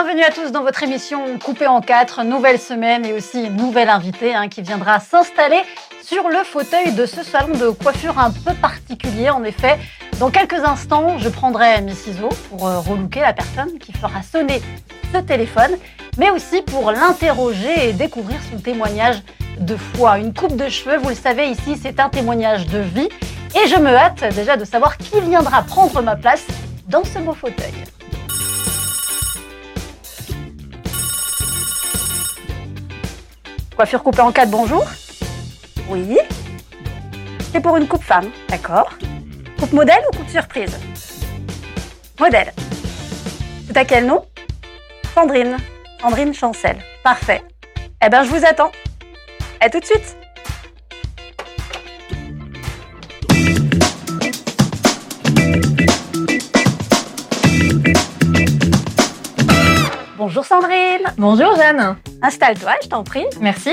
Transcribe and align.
Bienvenue 0.00 0.22
à 0.22 0.30
tous 0.30 0.52
dans 0.52 0.62
votre 0.62 0.84
émission 0.84 1.40
Coupée 1.40 1.66
en 1.66 1.80
quatre, 1.80 2.22
nouvelle 2.22 2.60
semaine 2.60 3.04
et 3.04 3.12
aussi 3.12 3.50
nouvelle 3.50 3.88
invitée 3.88 4.32
hein, 4.32 4.46
qui 4.46 4.62
viendra 4.62 5.00
s'installer 5.00 5.60
sur 6.04 6.28
le 6.28 6.44
fauteuil 6.44 6.92
de 6.92 7.04
ce 7.04 7.24
salon 7.24 7.52
de 7.54 7.70
coiffure 7.70 8.16
un 8.16 8.30
peu 8.30 8.54
particulier. 8.54 9.28
En 9.28 9.42
effet, 9.42 9.76
dans 10.20 10.30
quelques 10.30 10.64
instants, 10.64 11.18
je 11.18 11.28
prendrai 11.28 11.80
mes 11.80 11.94
ciseaux 11.94 12.28
pour 12.48 12.68
euh, 12.68 12.78
relooker 12.78 13.22
la 13.22 13.32
personne 13.32 13.76
qui 13.80 13.92
fera 13.92 14.22
sonner 14.22 14.62
ce 15.12 15.18
téléphone, 15.18 15.76
mais 16.16 16.30
aussi 16.30 16.62
pour 16.62 16.92
l'interroger 16.92 17.88
et 17.88 17.92
découvrir 17.92 18.38
son 18.52 18.60
témoignage 18.60 19.20
de 19.58 19.74
foi. 19.74 20.20
Une 20.20 20.32
coupe 20.32 20.54
de 20.54 20.68
cheveux, 20.68 20.98
vous 20.98 21.08
le 21.08 21.16
savez, 21.16 21.48
ici, 21.48 21.76
c'est 21.82 21.98
un 21.98 22.08
témoignage 22.08 22.66
de 22.66 22.78
vie. 22.78 23.08
Et 23.60 23.66
je 23.66 23.76
me 23.80 23.90
hâte 23.90 24.32
déjà 24.36 24.56
de 24.56 24.64
savoir 24.64 24.96
qui 24.96 25.20
viendra 25.22 25.62
prendre 25.62 26.00
ma 26.02 26.14
place 26.14 26.46
dans 26.86 27.02
ce 27.02 27.18
beau 27.18 27.34
fauteuil. 27.34 27.74
Coiffure 33.78 34.02
coupée 34.02 34.22
en 34.22 34.32
quatre, 34.32 34.50
bonjour. 34.50 34.84
Oui. 35.88 36.18
C'est 37.52 37.60
pour 37.60 37.76
une 37.76 37.86
coupe 37.86 38.02
femme, 38.02 38.28
d'accord. 38.48 38.90
Coupe 39.56 39.72
modèle 39.72 40.02
ou 40.10 40.16
coupe 40.16 40.28
surprise? 40.28 40.76
Modèle. 42.18 42.52
C'est 43.68 43.76
à 43.76 43.84
quel 43.84 44.06
nom? 44.06 44.26
Sandrine. 45.14 45.58
Sandrine 46.00 46.34
Chancel. 46.34 46.76
Parfait. 47.04 47.40
Eh 48.04 48.08
bien, 48.08 48.24
je 48.24 48.30
vous 48.30 48.44
attends. 48.44 48.72
À 49.60 49.70
tout 49.70 49.78
de 49.78 49.84
suite. 49.84 50.17
Bonjour 60.18 60.44
Sandrine. 60.44 61.04
Bonjour 61.16 61.54
Jeanne. 61.54 61.96
Installe-toi, 62.22 62.72
je 62.82 62.88
t'en 62.88 63.04
prie. 63.04 63.24
Merci. 63.40 63.70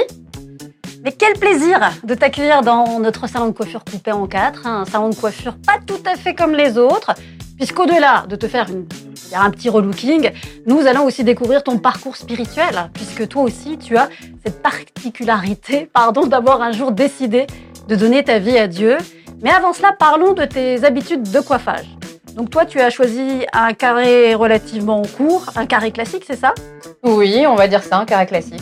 Mais 1.03 1.11
quel 1.11 1.33
plaisir 1.33 1.79
de 2.03 2.13
t'accueillir 2.13 2.61
dans 2.61 2.99
notre 2.99 3.27
salon 3.27 3.47
de 3.47 3.51
coiffure 3.51 3.83
coupé 3.83 4.11
en 4.11 4.27
quatre, 4.27 4.67
hein, 4.67 4.81
un 4.81 4.85
salon 4.85 5.09
de 5.09 5.15
coiffure 5.15 5.55
pas 5.65 5.79
tout 5.83 6.03
à 6.05 6.15
fait 6.15 6.35
comme 6.35 6.53
les 6.53 6.77
autres, 6.77 7.15
puisqu'au-delà 7.57 8.25
de 8.29 8.35
te 8.35 8.47
faire 8.47 8.69
une, 8.69 8.85
un 9.33 9.49
petit 9.49 9.69
relooking, 9.69 10.29
nous 10.67 10.85
allons 10.85 11.05
aussi 11.05 11.23
découvrir 11.23 11.63
ton 11.63 11.79
parcours 11.79 12.15
spirituel, 12.15 12.91
puisque 12.93 13.27
toi 13.27 13.41
aussi 13.41 13.79
tu 13.79 13.97
as 13.97 14.09
cette 14.45 14.61
particularité, 14.61 15.89
pardon, 15.93 16.27
d'avoir 16.27 16.61
un 16.61 16.71
jour 16.71 16.91
décidé 16.91 17.47
de 17.87 17.95
donner 17.95 18.23
ta 18.23 18.37
vie 18.37 18.59
à 18.59 18.67
Dieu. 18.67 18.97
Mais 19.41 19.49
avant 19.49 19.73
cela, 19.73 19.93
parlons 19.93 20.33
de 20.33 20.45
tes 20.45 20.85
habitudes 20.85 21.23
de 21.23 21.39
coiffage. 21.39 21.87
Donc 22.35 22.49
toi, 22.49 22.65
tu 22.65 22.81
as 22.81 22.89
choisi 22.89 23.45
un 23.53 23.71
carré 23.71 24.35
relativement 24.35 25.01
court, 25.03 25.45
un 25.55 25.65
carré 25.65 25.91
classique, 25.91 26.25
c'est 26.27 26.35
ça? 26.35 26.53
Oui, 27.01 27.45
on 27.47 27.55
va 27.55 27.69
dire 27.69 27.81
ça, 27.81 27.97
un 27.97 28.03
carré 28.03 28.25
classique. 28.25 28.61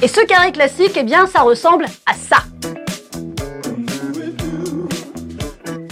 Et 0.00 0.08
ce 0.08 0.24
carré 0.24 0.50
classique, 0.50 0.92
eh 0.96 1.02
bien, 1.02 1.26
ça 1.26 1.42
ressemble 1.42 1.84
à 2.06 2.14
ça. 2.14 2.38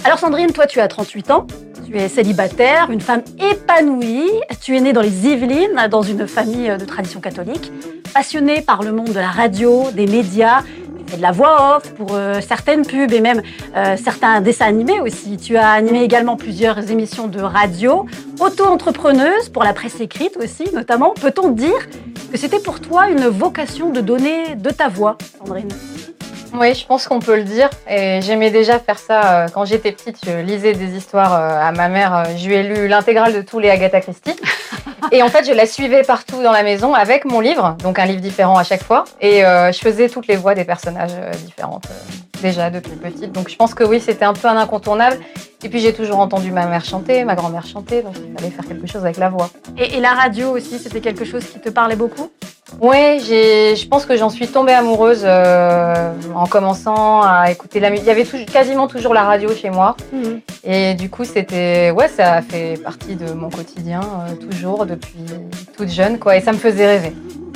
Alors 0.02 0.18
Sandrine, 0.18 0.50
toi, 0.52 0.66
tu 0.66 0.80
as 0.80 0.88
38 0.88 1.30
ans. 1.30 1.46
Tu 1.86 1.98
es 1.98 2.08
célibataire, 2.08 2.90
une 2.90 3.02
femme 3.02 3.22
épanouie. 3.38 4.30
Tu 4.62 4.74
es 4.74 4.80
née 4.80 4.94
dans 4.94 5.02
les 5.02 5.26
Yvelines, 5.26 5.88
dans 5.90 6.02
une 6.02 6.26
famille 6.26 6.74
de 6.74 6.84
tradition 6.86 7.20
catholique. 7.20 7.70
Passionnée 8.14 8.62
par 8.62 8.82
le 8.82 8.92
monde 8.92 9.10
de 9.10 9.20
la 9.20 9.28
radio, 9.28 9.90
des 9.92 10.06
médias, 10.06 10.62
de 11.16 11.22
la 11.22 11.32
voix 11.32 11.76
off 11.76 11.92
pour 11.94 12.14
euh, 12.14 12.40
certaines 12.40 12.86
pubs 12.86 13.12
et 13.12 13.20
même 13.20 13.42
euh, 13.76 13.96
certains 13.96 14.40
dessins 14.40 14.66
animés 14.66 15.00
aussi. 15.00 15.36
Tu 15.36 15.56
as 15.56 15.70
animé 15.70 16.02
également 16.02 16.36
plusieurs 16.36 16.90
émissions 16.90 17.28
de 17.28 17.40
radio, 17.40 18.06
auto-entrepreneuse 18.38 19.48
pour 19.48 19.64
la 19.64 19.72
presse 19.72 20.00
écrite 20.00 20.36
aussi 20.36 20.64
notamment. 20.74 21.14
Peut-on 21.20 21.50
dire 21.50 21.88
que 22.30 22.38
c'était 22.38 22.60
pour 22.60 22.80
toi 22.80 23.10
une 23.10 23.26
vocation 23.26 23.90
de 23.90 24.00
donner 24.00 24.54
de 24.56 24.70
ta 24.70 24.88
voix, 24.88 25.18
Sandrine? 25.38 25.68
Oui, 26.54 26.74
je 26.74 26.86
pense 26.86 27.06
qu'on 27.06 27.20
peut 27.20 27.36
le 27.36 27.44
dire. 27.44 27.70
Et 27.88 28.20
j'aimais 28.22 28.50
déjà 28.50 28.78
faire 28.78 28.98
ça 28.98 29.44
euh, 29.44 29.48
quand 29.48 29.64
j'étais 29.64 29.92
petite. 29.92 30.18
Je 30.24 30.40
lisais 30.40 30.72
des 30.72 30.96
histoires 30.96 31.32
à 31.32 31.72
ma 31.72 31.88
mère. 31.88 32.24
Je 32.36 32.46
lui 32.46 32.54
ai 32.54 32.62
lu 32.62 32.88
l'intégrale 32.88 33.34
de 33.34 33.42
tous 33.42 33.58
les 33.58 33.70
Agatha 33.70 34.00
Christie. 34.00 34.36
Et 35.12 35.22
en 35.22 35.28
fait, 35.28 35.44
je 35.44 35.52
la 35.52 35.66
suivais 35.66 36.02
partout 36.02 36.42
dans 36.42 36.52
la 36.52 36.62
maison 36.62 36.94
avec 36.94 37.24
mon 37.24 37.40
livre, 37.40 37.76
donc 37.82 37.98
un 37.98 38.06
livre 38.06 38.20
différent 38.20 38.56
à 38.56 38.64
chaque 38.64 38.82
fois. 38.82 39.04
Et 39.20 39.44
euh, 39.44 39.72
je 39.72 39.78
faisais 39.78 40.08
toutes 40.08 40.26
les 40.28 40.36
voix 40.36 40.54
des 40.54 40.64
personnages 40.64 41.10
euh, 41.14 41.32
différentes 41.32 41.86
euh, 41.90 42.42
déjà 42.42 42.70
depuis 42.70 42.92
petite. 42.92 43.32
Donc 43.32 43.48
je 43.48 43.56
pense 43.56 43.74
que 43.74 43.82
oui, 43.82 44.00
c'était 44.00 44.24
un 44.24 44.34
peu 44.34 44.46
un 44.46 44.56
incontournable. 44.56 45.18
Et 45.62 45.68
puis 45.68 45.80
j'ai 45.80 45.92
toujours 45.92 46.20
entendu 46.20 46.52
ma 46.52 46.66
mère 46.66 46.84
chanter, 46.84 47.24
ma 47.24 47.34
grand-mère 47.34 47.66
chanter, 47.66 48.02
donc 48.02 48.14
il 48.16 48.32
fallait 48.34 48.50
faire 48.50 48.66
quelque 48.66 48.86
chose 48.86 49.04
avec 49.04 49.16
la 49.16 49.28
voix. 49.28 49.50
Et, 49.76 50.00
la 50.00 50.14
radio 50.14 50.50
aussi, 50.50 50.78
c'était 50.78 51.00
quelque 51.00 51.24
chose 51.24 51.44
qui 51.44 51.60
te 51.60 51.68
parlait 51.68 51.96
beaucoup? 51.96 52.30
Oui, 52.80 53.20
je 53.20 53.88
pense 53.88 54.06
que 54.06 54.16
j'en 54.16 54.30
suis 54.30 54.48
tombée 54.48 54.72
amoureuse 54.72 55.24
en 55.24 56.46
commençant 56.46 57.22
à 57.22 57.50
écouter 57.50 57.80
la 57.80 57.90
musique. 57.90 58.06
Il 58.06 58.08
y 58.08 58.12
avait 58.12 58.44
quasiment 58.46 58.88
toujours 58.88 59.14
la 59.14 59.24
radio 59.24 59.50
chez 59.54 59.70
moi. 59.70 59.96
Mhm. 60.12 60.40
Et 60.64 60.94
du 60.94 61.10
coup, 61.10 61.24
c'était, 61.24 61.90
ouais, 61.90 62.08
ça 62.08 62.34
a 62.34 62.42
fait 62.42 62.78
partie 62.82 63.16
de 63.16 63.32
mon 63.32 63.50
quotidien 63.50 64.00
toujours 64.50 64.86
depuis 64.86 65.24
toute 65.76 65.88
jeune, 65.88 66.18
quoi. 66.18 66.36
Et 66.36 66.40
ça 66.40 66.52
me 66.52 66.58
faisait 66.58 66.86
rêver. 66.86 67.12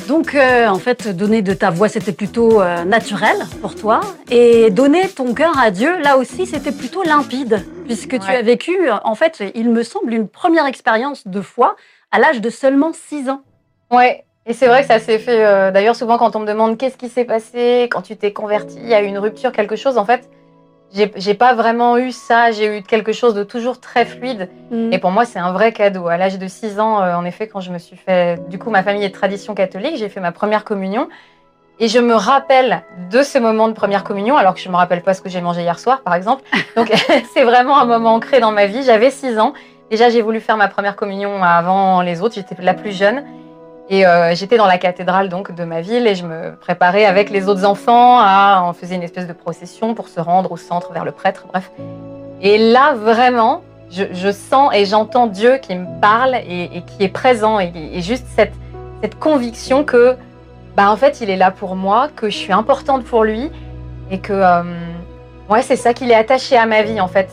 Donc, 0.08 0.34
euh, 0.34 0.68
en 0.68 0.78
fait, 0.78 1.08
donner 1.08 1.40
de 1.40 1.54
ta 1.54 1.70
voix, 1.70 1.88
c'était 1.88 2.12
plutôt 2.12 2.60
euh, 2.60 2.84
naturel 2.84 3.36
pour 3.62 3.74
toi. 3.74 4.00
Et 4.30 4.70
donner 4.70 5.08
ton 5.08 5.32
cœur 5.32 5.58
à 5.58 5.70
Dieu, 5.70 5.98
là 6.02 6.18
aussi, 6.18 6.46
c'était 6.46 6.72
plutôt 6.72 7.02
limpide, 7.02 7.64
puisque 7.86 8.18
tu 8.18 8.30
as 8.30 8.42
vécu, 8.42 8.76
en 9.04 9.14
fait, 9.14 9.42
il 9.54 9.70
me 9.70 9.82
semble, 9.82 10.12
une 10.12 10.28
première 10.28 10.66
expérience 10.66 11.26
de 11.26 11.40
foi 11.40 11.76
à 12.12 12.18
l'âge 12.18 12.40
de 12.40 12.50
seulement 12.50 12.92
6 12.92 13.30
ans. 13.30 13.42
Ouais. 13.90 14.24
Et 14.46 14.52
c'est 14.52 14.66
vrai 14.66 14.82
que 14.82 14.88
ça 14.88 14.98
s'est 14.98 15.18
fait, 15.18 15.44
euh, 15.44 15.70
d'ailleurs, 15.70 15.96
souvent 15.96 16.18
quand 16.18 16.36
on 16.36 16.40
me 16.40 16.46
demande 16.46 16.76
qu'est-ce 16.76 16.98
qui 16.98 17.08
s'est 17.08 17.24
passé, 17.24 17.88
quand 17.90 18.02
tu 18.02 18.16
t'es 18.16 18.32
converti, 18.32 18.76
il 18.76 18.88
y 18.88 18.94
a 18.94 19.02
eu 19.02 19.06
une 19.06 19.18
rupture, 19.18 19.52
quelque 19.52 19.76
chose, 19.76 19.96
en 19.96 20.04
fait, 20.04 20.28
j'ai 21.16 21.34
pas 21.34 21.54
vraiment 21.54 21.98
eu 21.98 22.12
ça. 22.12 22.52
J'ai 22.52 22.78
eu 22.78 22.82
quelque 22.82 23.12
chose 23.12 23.34
de 23.34 23.42
toujours 23.42 23.80
très 23.80 24.04
fluide. 24.04 24.48
Mm. 24.70 24.92
Et 24.92 24.98
pour 24.98 25.10
moi, 25.10 25.24
c'est 25.24 25.38
un 25.38 25.52
vrai 25.52 25.72
cadeau. 25.72 26.06
À 26.06 26.16
l'âge 26.16 26.38
de 26.38 26.46
6 26.46 26.78
ans, 26.78 27.02
euh, 27.02 27.14
en 27.14 27.24
effet, 27.24 27.48
quand 27.48 27.60
je 27.60 27.72
me 27.72 27.78
suis 27.78 27.96
fait. 27.96 28.38
Du 28.48 28.58
coup, 28.58 28.70
ma 28.70 28.82
famille 28.82 29.04
est 29.04 29.08
de 29.08 29.14
tradition 29.14 29.54
catholique. 29.54 29.96
J'ai 29.96 30.08
fait 30.08 30.20
ma 30.20 30.32
première 30.32 30.64
communion. 30.64 31.08
Et 31.80 31.88
je 31.88 31.98
me 31.98 32.14
rappelle 32.14 32.84
de 33.10 33.22
ce 33.22 33.38
moment 33.38 33.66
de 33.66 33.72
première 33.72 34.04
communion, 34.04 34.36
alors 34.36 34.54
que 34.54 34.60
je 34.60 34.68
me 34.68 34.76
rappelle 34.76 35.02
pas 35.02 35.12
ce 35.12 35.20
que 35.20 35.28
j'ai 35.28 35.40
mangé 35.40 35.62
hier 35.62 35.80
soir, 35.80 36.02
par 36.02 36.14
exemple. 36.14 36.44
Donc, 36.76 36.92
c'est 37.34 37.42
vraiment 37.42 37.76
un 37.80 37.84
moment 37.84 38.14
ancré 38.14 38.38
dans 38.38 38.52
ma 38.52 38.66
vie. 38.66 38.84
J'avais 38.84 39.10
6 39.10 39.40
ans. 39.40 39.52
Déjà, 39.90 40.08
j'ai 40.10 40.22
voulu 40.22 40.38
faire 40.38 40.56
ma 40.56 40.68
première 40.68 40.94
communion 40.94 41.42
avant 41.42 42.02
les 42.02 42.22
autres. 42.22 42.36
J'étais 42.36 42.54
la 42.62 42.74
plus 42.74 42.96
jeune. 42.96 43.24
Et 43.90 44.06
euh, 44.06 44.34
j'étais 44.34 44.56
dans 44.56 44.66
la 44.66 44.78
cathédrale 44.78 45.28
donc 45.28 45.54
de 45.54 45.64
ma 45.64 45.82
ville 45.82 46.06
et 46.06 46.14
je 46.14 46.24
me 46.24 46.56
préparais 46.56 47.04
avec 47.04 47.28
les 47.28 47.48
autres 47.48 47.66
enfants 47.66 48.18
à 48.18 48.64
on 48.66 48.72
faisait 48.72 48.94
une 48.94 49.02
espèce 49.02 49.26
de 49.26 49.34
procession 49.34 49.94
pour 49.94 50.08
se 50.08 50.20
rendre 50.20 50.52
au 50.52 50.56
centre 50.56 50.92
vers 50.92 51.04
le 51.04 51.12
prêtre, 51.12 51.44
bref. 51.48 51.70
Et 52.40 52.56
là 52.56 52.94
vraiment, 52.94 53.62
je, 53.90 54.32
sens 54.32 54.72
et 54.74 54.86
j'entends 54.86 55.26
Dieu 55.26 55.58
qui 55.58 55.76
me 55.76 56.00
parle 56.00 56.34
et, 56.34 56.82
qui 56.86 57.04
est 57.04 57.08
présent 57.08 57.60
et, 57.60 58.00
juste 58.00 58.26
cette, 58.34 58.52
conviction 59.20 59.84
que 59.84 60.16
bah 60.76 60.90
en 60.90 60.96
fait 60.96 61.20
il 61.20 61.28
est 61.28 61.36
là 61.36 61.50
pour 61.50 61.76
moi, 61.76 62.08
que 62.16 62.30
je 62.30 62.36
suis 62.38 62.54
importante 62.54 63.04
pour 63.04 63.22
lui 63.22 63.50
et 64.10 64.18
que 64.18 64.32
euh, 64.32 64.62
c'est 65.60 65.76
ça 65.76 65.92
qu'il 65.92 66.10
est 66.10 66.14
attaché 66.14 66.56
à 66.56 66.64
ma 66.64 66.82
vie 66.82 67.02
en 67.02 67.08
fait. 67.08 67.28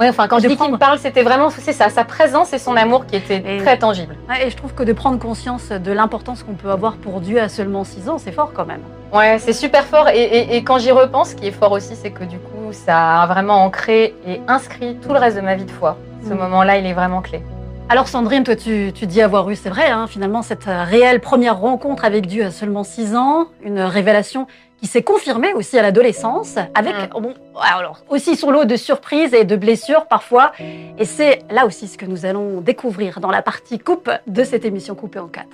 Oui, 0.00 0.08
enfin, 0.08 0.28
quand 0.28 0.38
je 0.38 0.48
dis 0.48 0.56
qu'il 0.56 0.72
me 0.72 0.78
parle, 0.78 0.98
c'était 0.98 1.22
vraiment 1.22 1.50
c'est 1.50 1.74
ça, 1.74 1.90
sa 1.90 2.04
présence 2.04 2.54
et 2.54 2.58
son 2.58 2.74
amour 2.74 3.04
qui 3.04 3.16
étaient 3.16 3.58
très 3.58 3.76
tangibles. 3.76 4.16
et 4.42 4.48
je 4.48 4.56
trouve 4.56 4.72
que 4.72 4.82
de 4.82 4.94
prendre 4.94 5.18
conscience 5.18 5.68
de 5.68 5.92
l'importance 5.92 6.42
qu'on 6.42 6.54
peut 6.54 6.70
avoir 6.70 6.96
pour 6.96 7.20
Dieu 7.20 7.38
à 7.38 7.50
seulement 7.50 7.84
6 7.84 8.08
ans, 8.08 8.16
c'est 8.16 8.32
fort 8.32 8.52
quand 8.54 8.64
même. 8.64 8.80
Ouais, 9.12 9.38
c'est 9.38 9.52
super 9.52 9.84
fort. 9.84 10.08
Et, 10.08 10.56
quand 10.64 10.78
j'y 10.78 10.90
repense, 10.90 11.30
ce 11.30 11.34
qui 11.34 11.48
est 11.48 11.52
fort 11.52 11.72
aussi, 11.72 11.96
c'est 11.96 12.12
que 12.12 12.24
du 12.24 12.38
coup, 12.38 12.72
ça 12.72 13.22
a 13.22 13.26
vraiment 13.26 13.62
ancré 13.62 14.14
et 14.26 14.40
inscrit 14.48 14.96
tout 15.02 15.12
le 15.12 15.18
reste 15.18 15.36
de 15.36 15.42
ma 15.42 15.54
vie 15.54 15.66
de 15.66 15.70
foi. 15.70 15.98
Ce 16.26 16.32
mm. 16.32 16.38
moment-là, 16.38 16.78
il 16.78 16.86
est 16.86 16.94
vraiment 16.94 17.20
clé. 17.20 17.42
Alors 17.90 18.08
Sandrine, 18.08 18.44
toi 18.44 18.54
tu, 18.54 18.92
dis 18.92 19.20
avoir 19.20 19.50
eu, 19.50 19.56
c'est 19.56 19.68
vrai, 19.68 19.90
hein, 19.90 20.06
finalement, 20.06 20.42
cette 20.42 20.64
réelle 20.64 21.20
première 21.20 21.58
rencontre 21.58 22.04
avec 22.04 22.26
Dieu 22.26 22.44
à 22.44 22.50
seulement 22.52 22.84
6 22.84 23.16
ans, 23.16 23.48
une 23.62 23.80
révélation 23.80 24.46
qui 24.80 24.86
s'est 24.86 25.02
confirmé 25.02 25.52
aussi 25.52 25.78
à 25.78 25.82
l'adolescence, 25.82 26.56
avec 26.74 26.94
mm. 26.94 27.20
bon, 27.20 27.34
alors, 27.60 28.00
aussi 28.08 28.34
son 28.34 28.50
lot 28.50 28.64
de 28.64 28.76
surprises 28.76 29.34
et 29.34 29.44
de 29.44 29.54
blessures 29.54 30.06
parfois. 30.06 30.52
Et 30.98 31.04
c'est 31.04 31.40
là 31.50 31.66
aussi 31.66 31.86
ce 31.86 31.98
que 31.98 32.06
nous 32.06 32.24
allons 32.24 32.62
découvrir 32.62 33.20
dans 33.20 33.30
la 33.30 33.42
partie 33.42 33.78
coupe 33.78 34.10
de 34.26 34.42
cette 34.42 34.64
émission 34.64 34.94
coupée 34.94 35.18
en 35.18 35.28
quatre. 35.28 35.48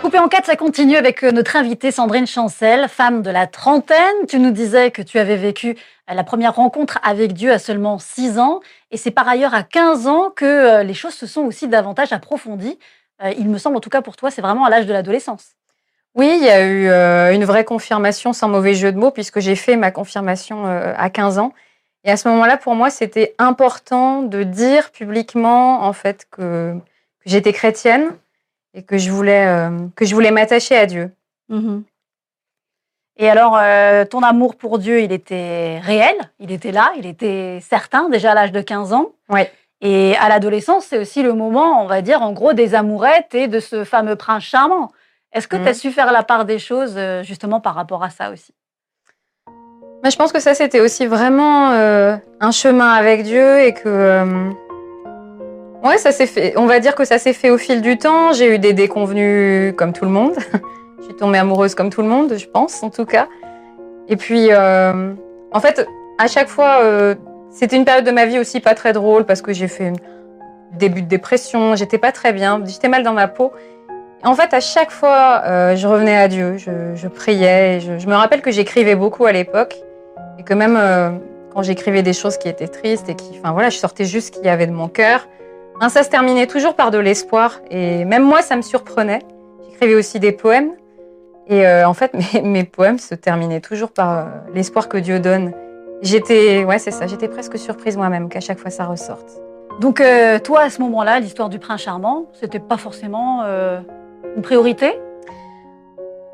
Coupé 0.00 0.18
en 0.18 0.28
quatre, 0.28 0.46
ça 0.46 0.56
continue 0.56 0.96
avec 0.96 1.22
notre 1.24 1.56
invitée 1.56 1.90
Sandrine 1.90 2.26
Chancel, 2.28 2.86
femme 2.88 3.22
de 3.22 3.30
la 3.30 3.48
trentaine. 3.48 3.96
Tu 4.28 4.38
nous 4.38 4.52
disais 4.52 4.92
que 4.92 5.02
tu 5.02 5.18
avais 5.18 5.36
vécu 5.36 5.76
la 6.14 6.24
première 6.24 6.54
rencontre 6.54 6.98
avec 7.02 7.32
Dieu 7.32 7.52
à 7.52 7.58
seulement 7.58 7.98
6 7.98 8.38
ans. 8.38 8.60
Et 8.92 8.96
c'est 8.96 9.10
par 9.10 9.28
ailleurs 9.28 9.54
à 9.54 9.64
15 9.64 10.06
ans 10.06 10.30
que 10.30 10.44
euh, 10.44 10.82
les 10.84 10.94
choses 10.94 11.14
se 11.14 11.26
sont 11.26 11.42
aussi 11.42 11.66
davantage 11.66 12.12
approfondies. 12.12 12.78
Euh, 13.24 13.32
il 13.36 13.48
me 13.48 13.58
semble, 13.58 13.76
en 13.76 13.80
tout 13.80 13.90
cas 13.90 14.02
pour 14.02 14.16
toi, 14.16 14.30
c'est 14.30 14.42
vraiment 14.42 14.64
à 14.64 14.70
l'âge 14.70 14.86
de 14.86 14.92
l'adolescence. 14.92 15.56
Oui, 16.14 16.30
il 16.38 16.44
y 16.44 16.50
a 16.50 16.64
eu 16.64 16.88
euh, 16.88 17.34
une 17.34 17.44
vraie 17.44 17.64
confirmation, 17.64 18.32
sans 18.32 18.48
mauvais 18.48 18.74
jeu 18.74 18.92
de 18.92 18.98
mots, 18.98 19.10
puisque 19.10 19.40
j'ai 19.40 19.56
fait 19.56 19.76
ma 19.76 19.90
confirmation 19.90 20.66
à 20.66 21.10
15 21.10 21.38
ans. 21.38 21.52
Et 22.04 22.10
à 22.10 22.16
ce 22.16 22.28
moment-là, 22.28 22.56
pour 22.56 22.74
moi, 22.74 22.90
c'était 22.90 23.34
important 23.38 24.22
de 24.22 24.42
dire 24.42 24.90
publiquement, 24.90 25.84
en 25.84 25.92
fait, 25.92 26.26
que, 26.30 26.76
j'étais 27.24 27.52
chrétienne 27.52 28.10
et 28.74 28.82
que 28.82 28.98
je 28.98 29.10
voulais, 29.10 29.46
euh, 29.46 29.70
que 29.94 30.04
je 30.04 30.14
voulais 30.14 30.30
m'attacher 30.30 30.76
à 30.76 30.86
Dieu. 30.86 31.10
Mhm. 31.48 31.84
Et 33.18 33.28
alors, 33.28 33.58
euh, 33.60 34.04
ton 34.04 34.22
amour 34.22 34.56
pour 34.56 34.78
Dieu, 34.78 35.02
il 35.02 35.12
était 35.12 35.78
réel, 35.80 36.16
il 36.40 36.50
était 36.50 36.72
là, 36.72 36.92
il 36.96 37.06
était 37.06 37.58
certain, 37.60 38.08
déjà 38.08 38.32
à 38.32 38.34
l'âge 38.34 38.52
de 38.52 38.60
15 38.60 38.92
ans. 38.92 39.10
Ouais. 39.28 39.50
Et 39.82 40.16
à 40.16 40.28
l'adolescence, 40.28 40.86
c'est 40.86 40.98
aussi 40.98 41.22
le 41.22 41.34
moment, 41.34 41.82
on 41.82 41.86
va 41.86 42.00
dire, 42.02 42.22
en 42.22 42.32
gros, 42.32 42.52
des 42.52 42.74
amourettes 42.74 43.34
et 43.34 43.48
de 43.48 43.60
ce 43.60 43.84
fameux 43.84 44.16
prince 44.16 44.44
charmant. 44.44 44.90
Est-ce 45.32 45.48
que 45.48 45.56
tu 45.56 45.68
as 45.68 45.74
su 45.74 45.90
faire 45.90 46.12
la 46.12 46.22
part 46.22 46.44
des 46.44 46.58
choses, 46.58 46.94
euh, 46.96 47.22
justement, 47.22 47.60
par 47.60 47.74
rapport 47.74 48.02
à 48.04 48.10
ça 48.10 48.30
aussi? 48.30 48.54
Bah, 50.02 50.10
Je 50.10 50.16
pense 50.16 50.32
que 50.32 50.40
ça, 50.40 50.54
c'était 50.54 50.80
aussi 50.80 51.06
vraiment 51.06 51.70
euh, 51.70 52.16
un 52.40 52.50
chemin 52.50 52.92
avec 52.92 53.24
Dieu 53.24 53.60
et 53.60 53.74
que. 53.74 54.50
Ouais, 55.82 55.98
ça 55.98 56.12
s'est 56.12 56.26
fait. 56.26 56.54
On 56.56 56.66
va 56.66 56.78
dire 56.80 56.94
que 56.94 57.04
ça 57.04 57.18
s'est 57.18 57.32
fait 57.32 57.50
au 57.50 57.58
fil 57.58 57.82
du 57.82 57.98
temps. 57.98 58.32
J'ai 58.32 58.54
eu 58.54 58.58
des 58.58 58.72
déconvenus 58.72 59.74
comme 59.76 59.92
tout 59.92 60.04
le 60.04 60.12
monde. 60.12 60.36
Je 61.02 61.06
suis 61.06 61.16
tombée 61.16 61.38
amoureuse 61.38 61.74
comme 61.74 61.90
tout 61.90 62.00
le 62.00 62.06
monde, 62.06 62.34
je 62.38 62.46
pense, 62.46 62.80
en 62.84 62.90
tout 62.90 63.04
cas. 63.04 63.26
Et 64.08 64.16
puis, 64.16 64.48
euh, 64.50 65.14
en 65.50 65.60
fait, 65.60 65.84
à 66.18 66.28
chaque 66.28 66.46
fois, 66.46 66.78
euh, 66.82 67.16
c'était 67.50 67.74
une 67.74 67.84
période 67.84 68.04
de 68.04 68.12
ma 68.12 68.24
vie 68.24 68.38
aussi 68.38 68.60
pas 68.60 68.76
très 68.76 68.92
drôle 68.92 69.24
parce 69.24 69.42
que 69.42 69.52
j'ai 69.52 69.66
fait 69.66 69.88
un 69.88 70.76
début 70.78 71.02
de 71.02 71.08
dépression, 71.08 71.74
j'étais 71.74 71.98
pas 71.98 72.12
très 72.12 72.32
bien, 72.32 72.62
j'étais 72.64 72.88
mal 72.88 73.02
dans 73.02 73.14
ma 73.14 73.26
peau. 73.26 73.52
En 74.22 74.36
fait, 74.36 74.54
à 74.54 74.60
chaque 74.60 74.92
fois, 74.92 75.42
euh, 75.44 75.74
je 75.74 75.88
revenais 75.88 76.16
à 76.16 76.28
Dieu, 76.28 76.56
je, 76.56 77.08
priais. 77.08 77.80
Je, 77.80 78.06
me 78.06 78.14
rappelle 78.14 78.40
que 78.40 78.52
j'écrivais 78.52 78.94
beaucoup 78.94 79.26
à 79.26 79.32
l'époque 79.32 79.74
et 80.38 80.44
que 80.44 80.54
même 80.54 80.78
quand 81.52 81.62
j'écrivais 81.62 82.02
des 82.02 82.12
choses 82.12 82.38
qui 82.38 82.48
étaient 82.48 82.68
tristes 82.68 83.08
et 83.08 83.16
qui, 83.16 83.32
enfin 83.40 83.50
voilà, 83.50 83.70
je 83.70 83.78
sortais 83.78 84.04
juste 84.04 84.28
ce 84.28 84.32
qu'il 84.38 84.46
y 84.46 84.50
avait 84.50 84.68
de 84.68 84.72
mon 84.72 84.86
cœur. 84.86 85.26
Hein, 85.80 85.88
ça 85.88 86.04
se 86.04 86.10
terminait 86.10 86.46
toujours 86.46 86.74
par 86.74 86.92
de 86.92 86.98
l'espoir 86.98 87.60
et 87.72 88.04
même 88.04 88.22
moi, 88.22 88.40
ça 88.40 88.54
me 88.54 88.62
surprenait. 88.62 89.18
J'écrivais 89.68 89.96
aussi 89.96 90.20
des 90.20 90.30
poèmes 90.30 90.70
et 91.52 91.66
euh, 91.66 91.86
en 91.86 91.92
fait, 91.92 92.14
mes, 92.42 92.64
poèmes 92.64 92.98
se 92.98 93.14
terminaient 93.14 93.60
toujours 93.60 93.92
par 93.92 94.18
euh, 94.18 94.24
l'espoir 94.54 94.88
que 94.88 94.96
Dieu 94.96 95.20
donne. 95.20 95.52
J'étais, 96.00 96.64
ouais, 96.64 96.78
c'est 96.78 96.90
ça, 96.90 97.06
j'étais 97.06 97.28
presque 97.28 97.58
surprise 97.58 97.98
moi-même 97.98 98.30
qu'à 98.30 98.40
chaque 98.40 98.58
fois 98.58 98.70
ça 98.70 98.86
ressorte. 98.86 99.28
Donc, 99.78 100.00
euh, 100.00 100.38
toi, 100.38 100.62
à 100.62 100.70
ce 100.70 100.80
moment-là, 100.80 101.20
l'histoire 101.20 101.50
du 101.50 101.58
prince 101.58 101.82
charmant, 101.82 102.26
c'était 102.40 102.58
pas 102.58 102.78
forcément 102.78 103.44
une 104.36 104.42
priorité? 104.42 104.98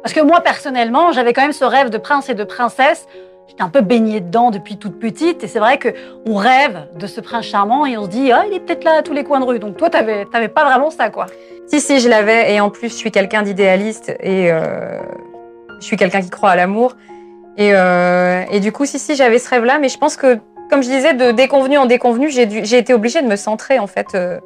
Parce 0.03 0.15
que 0.15 0.21
moi, 0.21 0.41
personnellement, 0.41 1.13
j'avais 1.13 1.33
quand 1.33 1.43
même 1.43 1.53
ce 1.53 1.65
rêve 1.65 1.91
de 1.91 1.99
prince 1.99 2.29
et 2.29 2.35
de 2.35 2.45
princesse. 2.45 3.07
J'étais 3.49 3.63
un 3.63 3.71
peu 3.71 3.81
baignée 3.81 4.21
dedans 4.21 4.51
depuis 4.51 4.77
toute 4.77 4.99
petite. 5.01 5.43
Et 5.43 5.49
c'est 5.49 5.59
vrai 5.59 5.79
qu'on 5.79 6.37
rêve 6.37 6.87
de 6.97 7.07
ce 7.07 7.21
prince 7.21 7.47
charmant 7.47 7.87
et 7.87 7.97
on 7.97 8.05
se 8.05 8.11
dit, 8.11 8.31
ah, 8.31 8.45
il 8.47 8.55
est 8.55 8.61
peut-être 8.61 8.85
là 8.85 8.99
à 8.99 9.03
tous 9.03 9.15
les 9.15 9.25
coins 9.25 9.41
de 9.41 9.47
rue. 9.47 9.59
Donc, 9.59 9.79
toi, 9.79 9.89
t'avais, 9.89 10.27
t'avais 10.27 10.49
pas 10.49 10.65
vraiment 10.65 10.91
ça, 10.91 11.09
quoi. 11.09 11.27
Si, 11.67 11.81
si, 11.81 11.99
je 11.99 12.11
l'avais. 12.11 12.53
Et 12.53 12.61
en 12.61 12.69
plus, 12.69 12.91
je 12.91 12.95
suis 12.95 13.11
quelqu'un 13.11 13.43
d'idéaliste 13.43 14.15
et 14.21 14.53
euh, 14.53 14.99
je 15.81 15.85
suis 15.85 15.97
quelqu'un 15.97 16.21
qui 16.21 16.29
croit 16.29 16.51
à 16.51 16.57
l'amour. 16.57 16.95
Et, 17.57 17.71
euh, 17.73 18.45
et, 18.51 18.61
du 18.61 18.71
coup, 18.71 18.85
si, 18.85 18.99
si, 18.99 19.17
j'avais 19.17 19.39
ce 19.39 19.49
rêve-là. 19.49 19.79
Mais 19.79 19.89
je 19.89 19.97
pense 19.97 20.19
que, 20.19 20.39
comme 20.69 20.83
je 20.83 20.89
disais, 20.91 21.15
de 21.15 21.33
déconvenu 21.33 21.79
en 21.79 21.87
déconvenu, 21.87 22.29
j'ai 22.31 22.77
été 22.77 22.93
obligée 22.93 23.23
de 23.23 23.29
me 23.29 23.37
centrer, 23.37 23.79
en 23.79 23.87
fait. 23.87 24.09
Euh, 24.15 24.39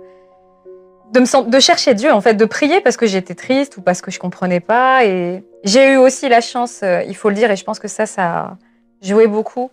de, 1.12 1.18
me, 1.18 1.50
de 1.50 1.60
chercher 1.60 1.94
Dieu, 1.94 2.12
en 2.12 2.20
fait, 2.20 2.34
de 2.34 2.44
prier 2.44 2.80
parce 2.80 2.96
que 2.96 3.06
j'étais 3.06 3.34
triste 3.34 3.78
ou 3.78 3.82
parce 3.82 4.00
que 4.00 4.12
je 4.12 4.20
comprenais 4.20 4.60
pas. 4.60 5.04
Et 5.04 5.42
j'ai 5.64 5.94
eu 5.94 5.96
aussi 5.96 6.28
la 6.28 6.40
chance, 6.40 6.84
il 7.06 7.16
faut 7.16 7.30
le 7.30 7.34
dire, 7.34 7.50
et 7.50 7.56
je 7.56 7.64
pense 7.64 7.80
que 7.80 7.88
ça, 7.88 8.06
ça 8.06 8.56
joué 9.02 9.26
beaucoup, 9.26 9.70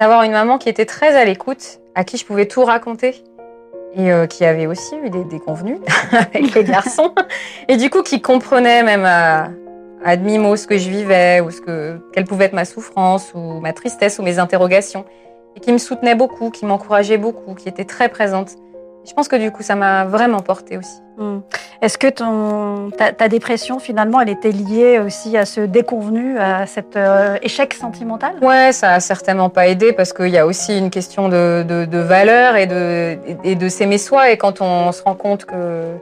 d'avoir 0.00 0.22
une 0.22 0.32
maman 0.32 0.58
qui 0.58 0.68
était 0.68 0.86
très 0.86 1.14
à 1.14 1.24
l'écoute, 1.24 1.80
à 1.94 2.04
qui 2.04 2.16
je 2.16 2.24
pouvais 2.24 2.46
tout 2.46 2.64
raconter 2.64 3.22
et 3.94 4.12
euh, 4.12 4.26
qui 4.26 4.44
avait 4.44 4.66
aussi 4.66 4.96
eu 4.96 5.10
des 5.10 5.24
déconvenus 5.24 5.78
avec 6.12 6.54
les 6.54 6.64
garçons, 6.64 7.12
et 7.68 7.76
du 7.76 7.90
coup 7.90 8.02
qui 8.02 8.22
comprenait 8.22 8.82
même 8.82 9.04
à, 9.04 9.50
à 10.04 10.16
demi-mot 10.16 10.56
ce 10.56 10.66
que 10.66 10.78
je 10.78 10.88
vivais, 10.88 11.40
ou 11.40 11.50
ce 11.50 11.60
que, 11.60 11.98
quelle 12.12 12.24
pouvait 12.24 12.46
être 12.46 12.52
ma 12.52 12.64
souffrance, 12.64 13.32
ou 13.34 13.60
ma 13.60 13.72
tristesse, 13.72 14.18
ou 14.18 14.22
mes 14.22 14.38
interrogations, 14.38 15.04
et 15.56 15.60
qui 15.60 15.72
me 15.72 15.78
soutenait 15.78 16.14
beaucoup, 16.14 16.50
qui 16.50 16.64
m'encourageait 16.64 17.18
beaucoup, 17.18 17.54
qui 17.54 17.68
était 17.68 17.84
très 17.84 18.08
présente. 18.08 18.52
Je 19.06 19.14
pense 19.14 19.28
que 19.28 19.36
du 19.36 19.50
coup, 19.50 19.62
ça 19.62 19.76
m'a 19.76 20.04
vraiment 20.04 20.40
porté 20.40 20.76
aussi. 20.76 21.00
Hmm. 21.16 21.40
Est-ce 21.82 21.98
que 21.98 22.06
ton, 22.08 22.90
ta, 22.90 23.28
dépression, 23.28 23.78
finalement, 23.78 24.20
elle 24.20 24.28
était 24.28 24.52
liée 24.52 24.98
aussi 24.98 25.36
à 25.36 25.46
ce 25.46 25.62
déconvenu, 25.62 26.38
à 26.38 26.66
cet 26.66 26.96
euh, 26.96 27.36
échec 27.42 27.74
sentimental? 27.74 28.34
Ouais, 28.42 28.72
ça 28.72 28.92
a 28.94 29.00
certainement 29.00 29.48
pas 29.48 29.68
aidé 29.68 29.92
parce 29.92 30.12
qu'il 30.12 30.28
y 30.28 30.38
a 30.38 30.46
aussi 30.46 30.78
une 30.78 30.90
question 30.90 31.28
de, 31.28 31.64
de, 31.66 31.98
valeur 31.98 32.56
et 32.56 32.66
de, 32.66 33.18
et 33.44 33.54
de 33.54 33.68
s'aimer 33.68 33.98
soi. 33.98 34.30
Et 34.30 34.36
quand 34.36 34.60
on 34.60 34.92
se 34.92 35.02
rend 35.02 35.14
compte 35.14 35.46
que, 35.46 35.94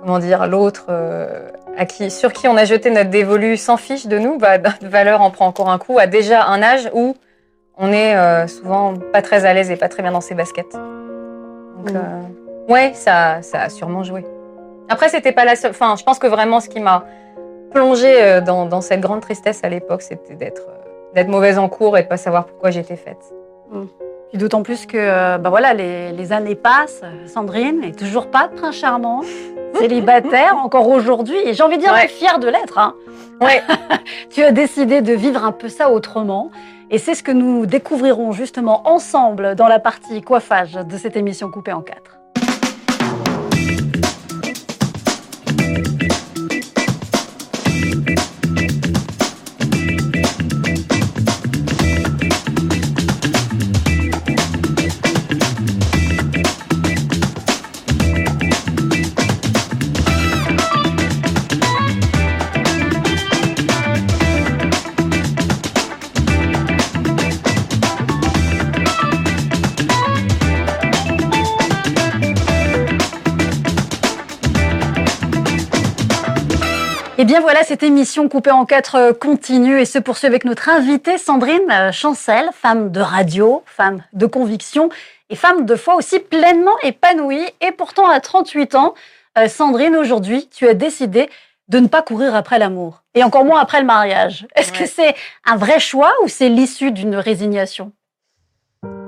comment 0.00 0.18
dire, 0.18 0.46
l'autre 0.46 0.86
euh, 0.88 1.48
à 1.76 1.84
qui, 1.84 2.10
sur 2.10 2.32
qui 2.32 2.48
on 2.48 2.56
a 2.56 2.64
jeté 2.64 2.90
notre 2.90 3.10
dévolu 3.10 3.56
s'en 3.56 3.76
fiche 3.76 4.06
de 4.06 4.18
nous, 4.18 4.38
bah, 4.38 4.58
notre 4.58 4.86
valeur 4.86 5.20
en 5.20 5.30
prend 5.30 5.46
encore 5.46 5.70
un 5.70 5.78
coup 5.78 5.98
à 5.98 6.06
déjà 6.06 6.46
un 6.46 6.62
âge 6.62 6.90
où 6.94 7.14
on 7.76 7.92
est 7.92 8.16
euh, 8.16 8.46
souvent 8.46 8.94
pas 9.12 9.22
très 9.22 9.44
à 9.44 9.54
l'aise 9.54 9.70
et 9.70 9.76
pas 9.76 9.88
très 9.88 10.02
bien 10.02 10.12
dans 10.12 10.20
ses 10.20 10.34
baskets. 10.34 10.76
Donc, 11.84 11.94
mm. 11.94 12.72
ouais, 12.72 12.92
ça, 12.94 13.42
ça 13.42 13.62
a 13.62 13.68
sûrement 13.68 14.02
joué. 14.02 14.24
Après, 14.88 15.08
c'était 15.08 15.32
pas 15.32 15.44
la 15.44 15.56
seule. 15.56 15.70
Enfin, 15.70 15.94
je 15.96 16.02
pense 16.02 16.18
que 16.18 16.26
vraiment, 16.26 16.60
ce 16.60 16.68
qui 16.68 16.80
m'a 16.80 17.04
plongée 17.72 18.22
euh, 18.22 18.40
dans, 18.40 18.80
cette 18.80 19.00
grande 19.00 19.20
tristesse 19.20 19.60
à 19.62 19.68
l'époque, 19.68 20.02
c'était 20.02 20.34
d'être 20.34 20.66
euh, 20.68 21.14
d'être 21.14 21.28
mauvaise 21.28 21.58
en 21.58 21.68
cours 21.68 21.96
et 21.96 22.02
de 22.02 22.08
pas 22.08 22.16
savoir 22.16 22.44
pourquoi 22.46 22.70
j'étais 22.70 22.96
faite. 22.96 23.22
Mmh. 23.70 23.84
D'autant 24.34 24.62
plus 24.62 24.86
que 24.86 25.38
bah 25.38 25.50
voilà, 25.50 25.74
les, 25.74 26.32
années 26.32 26.54
passent, 26.54 27.02
Sandrine 27.26 27.80
n'est 27.80 27.90
toujours 27.90 28.28
pas 28.28 28.46
de 28.46 28.54
prince 28.54 28.76
charmant, 28.76 29.22
célibataire 29.74 30.56
encore 30.56 30.88
aujourd'hui, 30.88 31.36
et 31.44 31.52
j'ai 31.52 31.64
envie 31.64 31.78
de 31.78 31.82
dire 31.82 31.96
fière 32.08 32.38
de 32.38 32.46
l'être. 32.46 32.78
Hein. 32.78 32.94
Ouais. 33.40 33.60
tu 34.30 34.42
as 34.44 34.52
décidé 34.52 35.00
de 35.00 35.12
vivre 35.14 35.44
un 35.44 35.50
peu 35.50 35.68
ça 35.68 35.90
autrement, 35.90 36.52
et 36.90 36.98
c'est 36.98 37.14
ce 37.14 37.22
que 37.22 37.32
nous 37.32 37.66
découvrirons 37.66 38.32
justement 38.32 38.88
ensemble 38.88 39.54
dans 39.54 39.68
la 39.68 39.78
partie 39.78 40.22
coiffage 40.22 40.74
de 40.74 40.96
cette 40.96 41.16
émission 41.16 41.50
coupée 41.50 41.72
en 41.72 41.82
quatre. 41.82 42.19
Et 77.20 77.24
eh 77.24 77.26
bien 77.26 77.40
voilà, 77.40 77.64
cette 77.64 77.82
émission 77.82 78.30
coupée 78.30 78.50
en 78.50 78.64
quatre 78.64 78.94
euh, 78.94 79.12
continue 79.12 79.78
et 79.78 79.84
se 79.84 79.98
poursuit 79.98 80.26
avec 80.26 80.46
notre 80.46 80.70
invitée 80.70 81.18
Sandrine 81.18 81.70
euh, 81.70 81.92
Chancel, 81.92 82.48
femme 82.54 82.90
de 82.90 83.00
radio, 83.00 83.62
femme 83.66 84.02
de 84.14 84.24
conviction 84.24 84.88
et 85.28 85.36
femme 85.36 85.66
de 85.66 85.76
foi 85.76 85.96
aussi 85.96 86.18
pleinement 86.18 86.78
épanouie. 86.82 87.44
Et 87.60 87.72
pourtant, 87.72 88.08
à 88.08 88.20
38 88.20 88.74
ans, 88.74 88.94
euh, 89.36 89.48
Sandrine, 89.48 89.96
aujourd'hui, 89.96 90.48
tu 90.48 90.66
as 90.66 90.72
décidé 90.72 91.28
de 91.68 91.78
ne 91.80 91.88
pas 91.88 92.00
courir 92.00 92.34
après 92.34 92.58
l'amour 92.58 93.02
et 93.14 93.22
encore 93.22 93.44
moins 93.44 93.60
après 93.60 93.80
le 93.80 93.86
mariage. 93.86 94.46
Est-ce 94.56 94.72
que 94.72 94.86
c'est 94.86 95.14
un 95.44 95.58
vrai 95.58 95.78
choix 95.78 96.14
ou 96.24 96.28
c'est 96.28 96.48
l'issue 96.48 96.90
d'une 96.90 97.16
résignation? 97.16 97.92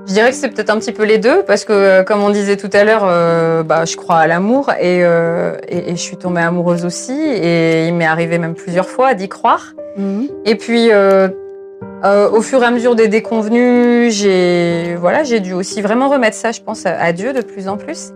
Je 0.05 0.13
dirais 0.13 0.31
que 0.31 0.35
c'est 0.35 0.49
peut-être 0.49 0.69
un 0.69 0.79
petit 0.79 0.91
peu 0.91 1.03
les 1.03 1.17
deux, 1.17 1.43
parce 1.43 1.63
que 1.63 1.71
euh, 1.71 2.03
comme 2.03 2.21
on 2.21 2.29
disait 2.29 2.57
tout 2.57 2.69
à 2.73 2.83
l'heure, 2.83 3.03
euh, 3.05 3.63
bah, 3.63 3.85
je 3.85 3.95
crois 3.95 4.17
à 4.17 4.27
l'amour 4.27 4.69
euh, 4.81 5.55
et, 5.67 5.91
et, 5.91 5.95
je 5.95 6.01
suis 6.01 6.17
tombée 6.17 6.41
amoureuse 6.41 6.83
aussi. 6.85 7.13
Et 7.13 7.87
il 7.87 7.93
m'est 7.93 8.05
arrivé 8.05 8.37
même 8.37 8.53
plusieurs 8.53 8.89
fois 8.89 9.13
d'y 9.13 9.29
croire. 9.29 9.73
Mhm. 9.97 10.27
Et 10.45 10.55
puis, 10.55 10.89
au 10.91 12.41
fur 12.41 12.61
et 12.61 12.65
à 12.65 12.71
mesure 12.71 12.95
des 12.95 13.07
déconvenus, 13.07 14.13
j'ai 14.13 14.95
voilà, 14.99 15.23
j'ai 15.23 15.39
dû 15.39 15.53
aussi 15.53 15.81
vraiment 15.81 16.09
remettre 16.09 16.35
ça, 16.35 16.51
je 16.51 16.61
pense, 16.61 16.85
à, 16.85 17.13
Dieu 17.13 17.31
de 17.31 17.41
plus 17.41 17.67
en 17.67 17.77
plus. 17.77 18.11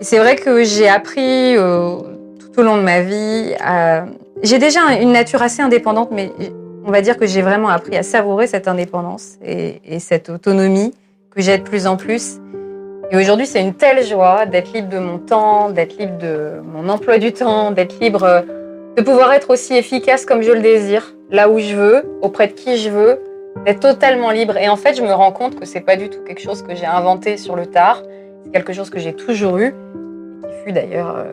C'est 0.00 0.18
vrai 0.18 0.36
que 0.36 0.62
j'ai 0.62 0.88
appris 0.88 1.54
tout 1.56 2.60
au 2.60 2.62
long 2.62 2.76
de 2.76 2.82
ma 2.82 3.00
vie. 3.00 3.54
J'ai 4.42 4.58
déjà 4.58 4.80
une 5.00 5.12
nature 5.12 5.40
assez 5.40 5.62
indépendante, 5.62 6.10
mais 6.12 6.32
on 6.88 6.90
va 6.90 7.02
dire 7.02 7.18
que 7.18 7.26
j'ai 7.26 7.42
vraiment 7.42 7.68
appris 7.68 7.98
à 7.98 8.02
savourer 8.02 8.46
cette 8.46 8.66
indépendance 8.66 9.34
et, 9.44 9.98
cette 9.98 10.30
autonomie 10.30 10.94
que 11.30 11.42
j'ai 11.42 11.58
de 11.58 11.62
plus 11.62 11.86
en 11.86 11.98
plus. 11.98 12.38
Et 13.10 13.16
aujourd'hui, 13.18 13.46
c'est 13.46 13.60
une 13.60 13.74
telle 13.74 14.02
joie 14.02 14.46
d'être 14.46 14.72
libre 14.72 14.88
de 14.88 14.98
mon 14.98 15.18
temps, 15.18 15.68
d'être 15.68 15.98
libre 15.98 16.16
de 16.16 16.62
mon 16.64 16.88
emploi 16.88 17.18
du 17.18 17.34
temps, 17.34 17.72
d'être 17.72 18.00
libre 18.00 18.42
de 18.96 19.02
pouvoir 19.02 19.34
être 19.34 19.50
aussi 19.50 19.74
efficace 19.76 20.24
comme 20.24 20.40
je 20.40 20.50
le 20.50 20.60
désire, 20.60 21.14
là 21.30 21.50
où 21.50 21.58
je 21.58 21.76
veux, 21.76 22.18
auprès 22.22 22.46
de 22.46 22.52
qui 22.52 22.78
je 22.78 22.88
veux, 22.88 23.20
d'être 23.66 23.80
totalement 23.80 24.30
libre. 24.30 24.56
Et 24.56 24.70
en 24.70 24.76
fait, 24.76 24.96
je 24.96 25.02
me 25.02 25.12
rends 25.12 25.32
compte 25.32 25.60
que 25.60 25.66
c'est 25.66 25.82
pas 25.82 25.96
du 25.96 26.08
tout 26.08 26.20
quelque 26.26 26.40
chose 26.40 26.62
que 26.62 26.74
j'ai 26.74 26.86
inventé 26.86 27.36
sur 27.36 27.54
le 27.54 27.66
tard. 27.66 28.02
C'est 28.44 28.50
quelque 28.50 28.72
chose 28.72 28.88
que 28.88 28.98
j'ai 28.98 29.12
toujours 29.12 29.58
eu, 29.58 29.74
qui 30.42 30.64
fut 30.64 30.72
d'ailleurs, 30.72 31.18
euh, 31.18 31.24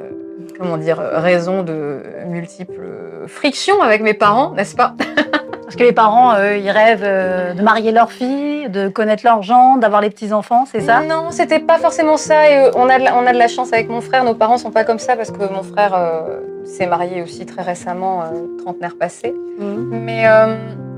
comment 0.59 0.75
dire, 0.75 0.97
raison 0.97 1.63
de 1.63 2.01
multiples 2.27 3.25
frictions 3.27 3.81
avec 3.81 4.01
mes 4.01 4.13
parents, 4.13 4.51
n'est-ce 4.51 4.75
pas? 4.75 4.95
Parce 5.65 5.77
que 5.77 5.83
les 5.83 5.93
parents, 5.93 6.35
ils 6.37 6.69
rêvent 6.69 7.01
euh, 7.03 7.53
de 7.53 7.61
marier 7.63 7.91
leur 7.91 8.11
fille, 8.11 8.69
de 8.69 8.87
connaître 8.87 9.25
leurs 9.25 9.41
gens, 9.41 9.77
d'avoir 9.77 9.99
les 9.99 10.11
petits-enfants, 10.11 10.65
c'est 10.71 10.81
ça? 10.81 11.01
Non, 11.01 11.31
c'était 11.31 11.59
pas 11.59 11.79
forcément 11.79 12.17
ça. 12.17 12.49
Et 12.49 12.57
euh, 12.57 12.71
on, 12.75 12.87
a 12.87 12.99
de 12.99 13.05
la, 13.05 13.15
on 13.15 13.25
a 13.25 13.33
de 13.33 13.37
la 13.39 13.47
chance 13.47 13.73
avec 13.73 13.89
mon 13.89 13.99
frère. 13.99 14.23
Nos 14.23 14.35
parents 14.35 14.59
sont 14.59 14.69
pas 14.69 14.83
comme 14.83 14.99
ça 14.99 15.15
parce 15.15 15.31
que 15.31 15.51
mon 15.51 15.63
frère 15.63 15.95
euh, 15.95 16.39
s'est 16.65 16.85
marié 16.85 17.23
aussi 17.23 17.47
très 17.47 17.63
récemment, 17.63 18.23
trentenaire 18.63 18.95
passé. 18.95 19.33
Mmh. 19.59 19.89
Mais 19.91 20.25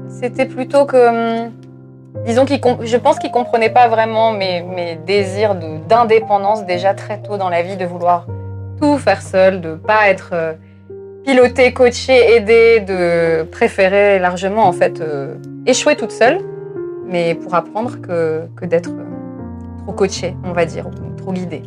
c'était 0.10 0.46
plutôt 0.46 0.86
que. 0.86 1.46
hum, 1.46 1.52
disons 2.26 2.44
qu'il 2.44 2.60
je 2.82 2.98
pense 2.98 3.20
qu'il 3.20 3.32
comprenait 3.32 3.70
pas 3.70 3.88
vraiment 3.88 4.32
mes, 4.32 4.64
mes 4.64 4.96
désirs 4.96 5.56
d'indépendance 5.88 6.66
déjà 6.66 6.94
très 6.94 7.22
tôt 7.22 7.38
dans 7.38 7.50
la 7.50 7.62
vie, 7.62 7.78
de 7.78 7.86
vouloir 7.86 8.28
tout 8.82 8.98
faire 8.98 9.22
seul, 9.22 9.62
de 9.62 9.76
pas 9.76 10.10
être 10.10 10.34
piloté, 11.28 11.74
coaché, 11.74 12.36
aidé, 12.36 12.80
de 12.80 13.44
préférer 13.44 14.18
largement 14.18 14.66
en 14.66 14.72
fait 14.72 15.02
euh, 15.02 15.36
échouer 15.66 15.98
toute 15.98 16.14
seule, 16.14 16.40
mais 17.06 17.36
pour 17.36 17.54
apprendre 17.54 18.00
que, 18.00 18.44
que 18.56 18.64
d'être 18.64 18.92
euh, 18.92 19.04
trop 19.84 19.92
coaché, 19.92 20.38
on 20.46 20.54
va 20.54 20.64
dire, 20.64 20.88
ou 20.88 21.18
trop 21.18 21.34
guidé. 21.34 21.64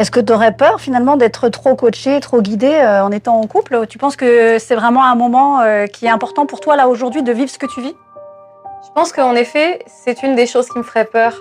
Est-ce 0.00 0.10
que 0.10 0.18
tu 0.18 0.32
aurais 0.32 0.56
peur 0.56 0.80
finalement 0.80 1.16
d'être 1.16 1.48
trop 1.50 1.76
coaché, 1.76 2.18
trop 2.18 2.42
guidé 2.42 2.66
euh, 2.66 3.04
en 3.04 3.12
étant 3.12 3.38
en 3.38 3.46
couple? 3.46 3.86
Tu 3.86 3.96
penses 3.96 4.16
que 4.16 4.58
c'est 4.58 4.74
vraiment 4.74 5.04
un 5.04 5.14
moment 5.14 5.60
euh, 5.60 5.86
qui 5.86 6.06
est 6.06 6.10
important 6.10 6.44
pour 6.44 6.58
toi 6.58 6.74
là 6.74 6.88
aujourd'hui 6.88 7.22
de 7.22 7.32
vivre 7.32 7.48
ce 7.48 7.60
que 7.60 7.66
tu 7.66 7.80
vis? 7.80 7.94
Je 8.88 8.92
pense 8.92 9.12
qu'en 9.12 9.36
effet, 9.36 9.84
c'est 9.86 10.24
une 10.24 10.34
des 10.34 10.48
choses 10.48 10.68
qui 10.68 10.78
me 10.78 10.82
ferait 10.82 11.04
peur 11.04 11.32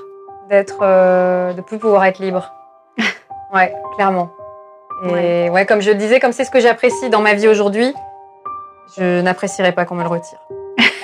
d'être, 0.50 0.82
de 0.82 1.62
plus 1.62 1.80
pouvoir 1.80 2.06
être 2.06 2.20
libre. 2.20 2.54
ouais, 3.54 3.74
clairement. 3.96 4.30
Et 5.04 5.50
ouais. 5.50 5.66
comme 5.66 5.82
je 5.82 5.92
le 5.92 5.96
disais, 5.96 6.20
comme 6.20 6.32
c'est 6.32 6.46
ce 6.46 6.52
que 6.52 6.60
j'apprécie 6.60 7.10
dans 7.10 7.22
ma 7.22 7.34
vie 7.34 7.48
aujourd'hui, 7.48 7.94
je 8.98 9.22
n'apprécierais 9.22 9.72
pas 9.72 9.86
qu'on 9.86 9.96
me 9.96 10.04
le 10.04 10.10
retire. 10.10 10.40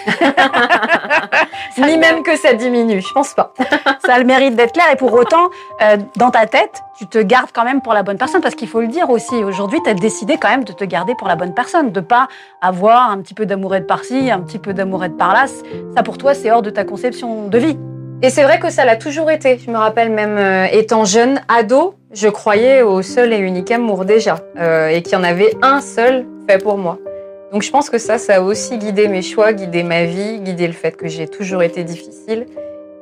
Ni 1.78 1.98
même 1.98 2.24
que 2.24 2.36
ça 2.38 2.54
diminue, 2.54 3.02
je 3.02 3.14
pense 3.14 3.34
pas. 3.34 3.54
Ça 4.06 4.16
a 4.16 4.20
le 4.20 4.26
mérite 4.26 4.56
d'être 4.56 4.74
clair 4.74 4.86
et 4.92 4.96
pour 4.96 5.14
autant, 5.14 5.50
euh, 5.82 5.98
dans 6.16 6.32
ta 6.32 6.46
tête, 6.46 6.82
tu 6.98 7.08
te 7.08 7.18
gardes 7.20 7.52
quand 7.54 7.64
même 7.64 7.82
pour 7.82 7.94
la 7.94 8.04
bonne 8.04 8.18
personne 8.18 8.42
parce 8.42 8.56
qu'il 8.56 8.68
faut 8.68 8.82
le 8.82 8.88
dire 8.88 9.10
aussi. 9.10 9.36
Aujourd'hui, 9.36 9.80
tu 9.84 9.90
as 9.90 9.94
décidé 9.94 10.38
quand 10.38 10.50
même 10.50 10.64
de 10.64 10.74
te 10.74 10.84
garder 10.84 11.16
pour 11.16 11.28
la 11.28 11.36
bonne 11.36 11.54
personne, 11.54 11.92
de 11.92 12.00
pas 12.00 12.28
avoir 12.62 13.12
un 13.12 13.20
petit 13.20 13.34
peu 13.34 13.46
d'amourette 13.46 13.88
par-ci, 13.88 14.32
un 14.32 14.40
petit 14.40 14.60
peu 14.60 14.74
d'amourette 14.74 15.18
par-là. 15.18 15.46
Ça, 15.96 16.04
pour 16.04 16.18
toi, 16.18 16.34
c'est 16.34 16.52
hors 16.52 16.62
de 16.62 16.70
ta 16.70 16.84
conception 16.84 17.48
de 17.48 17.58
vie. 17.58 17.78
Et 18.24 18.30
c'est 18.30 18.44
vrai 18.44 18.60
que 18.60 18.70
ça 18.70 18.86
l'a 18.86 18.98
toujours 18.98 19.32
été. 19.32 19.58
Je 19.58 19.72
me 19.72 19.78
rappelle 19.78 20.12
même 20.12 20.38
euh, 20.38 20.68
étant 20.72 21.06
jeune, 21.06 21.42
ado, 21.48 21.96
je 22.14 22.28
croyais 22.28 22.84
au 22.84 23.02
seul 23.02 23.34
et 23.34 23.40
unique 23.40 23.72
amour 23.72 24.06
déjà, 24.06 24.38
euh, 24.60 24.90
et 24.90 25.02
qu'il 25.02 25.14
y 25.14 25.16
en 25.16 25.24
avait 25.24 25.56
un 25.64 25.82
seul 25.82 26.28
fait 26.48 26.60
pour 26.60 26.78
moi. 26.78 27.00
Donc 27.52 27.64
je 27.64 27.72
pense 27.72 27.90
que 27.90 27.98
ça, 27.98 28.20
ça 28.20 28.36
a 28.36 28.42
aussi 28.42 28.78
guidé 28.78 29.08
mes 29.08 29.24
choix, 29.24 29.54
guidé 29.54 29.82
ma 29.82 30.06
vie, 30.06 30.40
guidé 30.40 30.68
le 30.68 30.74
fait 30.74 30.96
que 30.96 31.08
j'ai 31.08 31.28
toujours 31.28 31.64
été 31.64 31.84
difficile, 31.84 32.46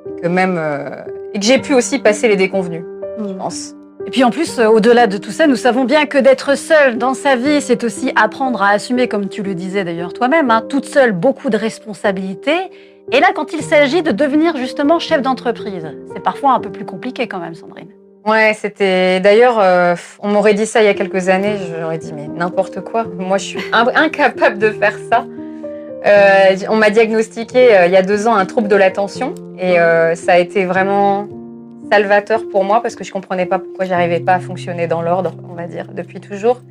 et 0.07 0.21
que 0.21 0.27
même 0.29 0.55
euh, 0.57 1.03
et 1.33 1.39
que 1.39 1.45
j'ai 1.45 1.59
pu 1.59 1.73
aussi 1.73 1.99
passer 1.99 2.29
les 2.29 2.37
déconvenus, 2.37 2.85
je 3.17 3.33
pense. 3.33 3.75
Et 4.07 4.11
puis 4.11 4.23
en 4.23 4.31
plus, 4.31 4.57
au-delà 4.59 5.07
de 5.07 5.17
tout 5.17 5.31
ça, 5.31 5.47
nous 5.47 5.57
savons 5.57 5.83
bien 5.83 6.05
que 6.05 6.17
d'être 6.17 6.57
seul 6.57 6.97
dans 6.97 7.13
sa 7.13 7.35
vie, 7.35 7.61
c'est 7.61 7.83
aussi 7.83 8.13
apprendre 8.15 8.63
à 8.63 8.69
assumer, 8.69 9.09
comme 9.09 9.27
tu 9.27 9.43
le 9.43 9.53
disais 9.53 9.83
d'ailleurs 9.83 10.13
toi-même, 10.13 10.49
hein, 10.49 10.63
toute 10.67 10.85
seule, 10.85 11.11
beaucoup 11.11 11.49
de 11.49 11.57
responsabilités. 11.57 12.71
Et 13.11 13.19
là, 13.19 13.27
quand 13.33 13.53
il 13.53 13.61
s'agit 13.61 14.03
de 14.03 14.11
devenir 14.11 14.55
justement 14.57 14.99
chef 14.99 15.21
d'entreprise, 15.21 15.87
c'est 16.13 16.21
parfois 16.21 16.51
un 16.53 16.59
peu 16.59 16.71
plus 16.71 16.85
compliqué 16.85 17.27
quand 17.27 17.39
même, 17.39 17.55
Sandrine. 17.55 17.89
Ouais, 18.27 18.53
c'était. 18.53 19.19
D'ailleurs, 19.19 19.57
euh, 19.59 19.95
on 20.19 20.27
m'aurait 20.27 20.53
dit 20.53 20.65
ça 20.65 20.81
il 20.81 20.85
y 20.85 20.89
a 20.89 20.93
quelques 20.93 21.29
années, 21.29 21.55
j'aurais 21.81 21.97
dit 21.97 22.13
mais 22.13 22.27
n'importe 22.27 22.81
quoi. 22.81 23.05
Moi, 23.17 23.37
je 23.37 23.45
suis 23.45 23.59
in- 23.73 23.87
incapable 23.95 24.59
de 24.59 24.69
faire 24.69 24.93
ça. 25.09 25.25
Euh, 26.05 26.55
on 26.69 26.75
m'a 26.75 26.91
diagnostiqué 26.91 27.75
euh, 27.75 27.85
il 27.87 27.91
y 27.91 27.97
a 27.97 28.01
deux 28.03 28.27
ans 28.27 28.35
un 28.35 28.45
trouble 28.45 28.67
de 28.67 28.75
l'attention 28.75 29.33
et 29.57 29.75
ça 30.15 30.33
a 30.33 30.37
été 30.37 30.65
vraiment 30.65 31.27
salvateur 31.91 32.43
pour 32.49 32.63
moi 32.63 32.81
parce 32.81 32.95
que 32.95 33.03
je 33.03 33.11
comprenais 33.11 33.45
pas 33.45 33.59
pourquoi 33.59 33.83
j'arrivais 33.85 34.19
pas 34.21 34.35
à 34.35 34.39
fonctionner 34.39 34.87
dans 34.87 35.01
l'ordre, 35.01 35.33
on 35.49 35.53
va 35.55 35.65
dire, 35.67 35.87
depuis 35.93 36.21
toujours. 36.21 36.61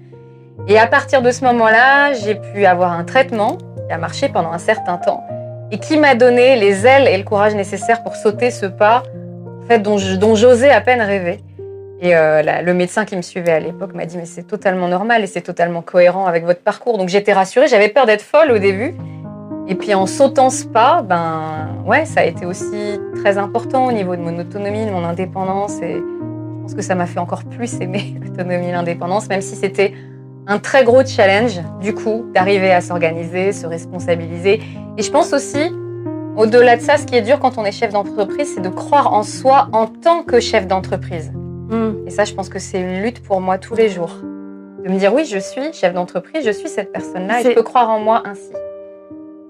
Et 0.69 0.79
à 0.79 0.87
partir 0.87 1.21
de 1.21 1.31
ce 1.31 1.45
moment-là, 1.45 2.13
j'ai 2.15 2.37
pu 2.37 2.65
avoir 2.65 2.93
un 2.93 3.05
traitement 3.05 3.59
qui 3.87 3.93
a 3.93 3.99
marché 3.99 4.29
pendant 4.29 4.53
un 4.53 4.59
certain 4.59 4.97
temps 4.97 5.23
et 5.71 5.79
qui 5.79 5.97
m'a 5.99 6.15
donné 6.15 6.57
les 6.57 6.87
ailes 6.87 7.07
et 7.09 7.17
le 7.17 7.25
courage 7.25 7.55
nécessaires 7.55 8.03
pour 8.03 8.15
sauter 8.17 8.51
ce 8.51 8.67
pas 8.67 9.03
en 9.65 9.67
fait, 9.69 9.81
dont 9.81 9.99
j'osais 10.35 10.71
à 10.71 10.81
peine 10.81 11.01
rêver. 11.03 11.41
Et 12.01 12.17
euh, 12.17 12.43
la- 12.43 12.63
le 12.63 12.75
médecin 12.75 13.05
qui 13.05 13.17
me 13.17 13.23
suivait 13.23 13.53
à 13.53 13.61
l'époque 13.61 13.93
m'a 13.95 14.07
dit 14.07 14.17
mais 14.17 14.25
c'est 14.25 14.45
totalement 14.45 14.89
normal 14.89 15.23
et 15.25 15.27
c'est 15.27 15.41
totalement 15.43 15.83
cohérent 15.83 16.27
avec 16.27 16.45
votre 16.45 16.61
parcours. 16.61 16.97
Donc 16.97 17.09
j'étais 17.09 17.33
rassurée, 17.33 17.69
j'avais 17.69 17.89
peur 17.89 18.07
d'être 18.07 18.23
folle 18.23 18.51
au 18.53 18.59
début. 18.59 18.95
Et 19.71 19.75
puis 19.75 19.93
en 19.93 20.07
sautant 20.07 20.49
ce 20.49 20.65
pas, 20.65 21.03
ben 21.03 21.69
ouais, 21.85 22.07
ça 22.07 22.21
a 22.21 22.25
été 22.25 22.47
aussi 22.47 22.99
très 23.17 23.37
important 23.37 23.87
au 23.87 23.93
niveau 23.93 24.17
de 24.17 24.23
mon 24.23 24.39
autonomie, 24.39 24.87
de 24.87 24.91
mon 24.91 25.05
indépendance. 25.05 25.83
Et 25.83 25.97
je 25.97 26.63
pense 26.63 26.75
que 26.75 26.81
ça 26.83 26.95
m'a 26.95 27.05
fait 27.05 27.19
encore 27.19 27.45
plus 27.45 27.79
aimer 27.83 28.15
l'autonomie 28.23 28.69
et 28.69 28.73
l'indépendance, 28.73 29.29
même 29.29 29.43
si 29.43 29.57
c'était 29.57 29.93
un 30.49 30.59
très 30.59 30.83
gros 30.83 31.05
challenge, 31.05 31.61
du 31.81 31.95
coup, 31.95 32.25
d'arriver 32.35 32.73
à 32.73 32.81
s'organiser, 32.81 33.53
se 33.53 33.67
responsabiliser. 33.67 34.61
Et 34.97 35.03
je 35.03 35.11
pense 35.11 35.33
aussi, 35.35 35.71
au-delà 36.37 36.77
de 36.77 36.83
ça, 36.83 36.97
ce 36.97 37.05
qui 37.05 37.17
est 37.17 37.23
dur 37.23 37.39
quand 37.39 37.59
on 37.59 37.65
est 37.65 37.73
chef 37.73 37.93
d'entreprise, 37.93 38.55
c'est 38.55 38.63
de 38.63 38.69
croire 38.71 39.13
en 39.13 39.23
soi 39.23 39.69
en 39.73 39.87
tant 39.87 40.23
que 40.23 40.41
chef 40.41 40.67
d'entreprise. 40.67 41.33
Et 42.07 42.11
ça, 42.11 42.25
je 42.25 42.33
pense 42.33 42.49
que 42.49 42.59
c'est 42.59 42.81
une 42.81 43.03
lutte 43.03 43.23
pour 43.23 43.43
moi 43.43 43.59
tous 43.59 43.75
les 43.75 43.91
jours. 43.91 44.17
De 44.83 44.91
me 44.91 44.99
dire, 44.99 45.13
oui, 45.13 45.27
je 45.27 45.39
suis 45.39 45.73
chef 45.75 45.93
d'entreprise, 45.93 46.43
je 46.47 46.51
suis 46.51 46.69
cette 46.69 46.93
personne-là 46.93 47.41
et 47.41 47.45
je 47.45 47.51
peux 47.51 47.63
croire 47.63 47.91
en 47.91 47.99
moi 48.01 48.23
ainsi. 48.25 48.51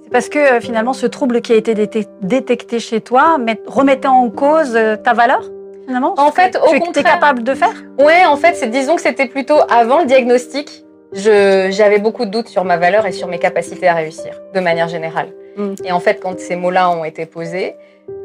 C'est 0.03 0.11
parce 0.11 0.29
que 0.29 0.39
euh, 0.57 0.61
finalement, 0.61 0.95
ce 0.95 1.07
trouble 1.07 1.41
qui 1.43 1.53
a 1.53 1.57
été 1.57 1.75
déte- 1.75 2.09
détecté 2.23 2.81
chez 2.81 3.01
toi 3.03 3.39
met- 3.39 3.61
remettait 3.67 4.09
en 4.09 4.31
cause 4.31 4.75
euh, 4.75 4.97
ta 4.97 5.13
valeur, 5.13 5.43
finalement 5.87 6.15
En 6.17 6.33
fait, 6.33 6.57
au 6.61 6.71
tu 6.71 6.77
es 6.77 6.81
contraire. 6.81 7.05
capable 7.05 7.45
de 7.45 7.55
faire? 7.55 7.75
Ouais, 8.01 8.25
en 8.27 8.37
fait, 8.37 8.55
c'est 8.55 8.69
disons 8.69 8.97
que 8.97 9.03
c'était 9.03 9.27
plutôt 9.27 9.59
avant 9.71 10.01
le 10.01 10.07
diagnostic. 10.07 10.85
J'avais 11.13 11.99
beaucoup 11.99 12.25
de 12.27 12.31
doutes 12.31 12.49
sur 12.49 12.65
ma 12.65 12.77
valeur 12.77 13.07
et 13.07 13.13
sur 13.13 13.29
mes 13.29 13.39
capacités 13.39 13.89
à 13.89 13.95
réussir, 13.95 14.41
de 14.55 14.61
manière 14.61 14.89
générale. 14.89 15.29
Mm. 15.57 15.75
Et 15.85 15.93
en 15.93 16.01
fait, 16.01 16.21
quand 16.21 16.39
ces 16.39 16.57
mots-là 16.57 16.91
ont 16.91 17.05
été 17.05 17.27
posés, 17.27 17.75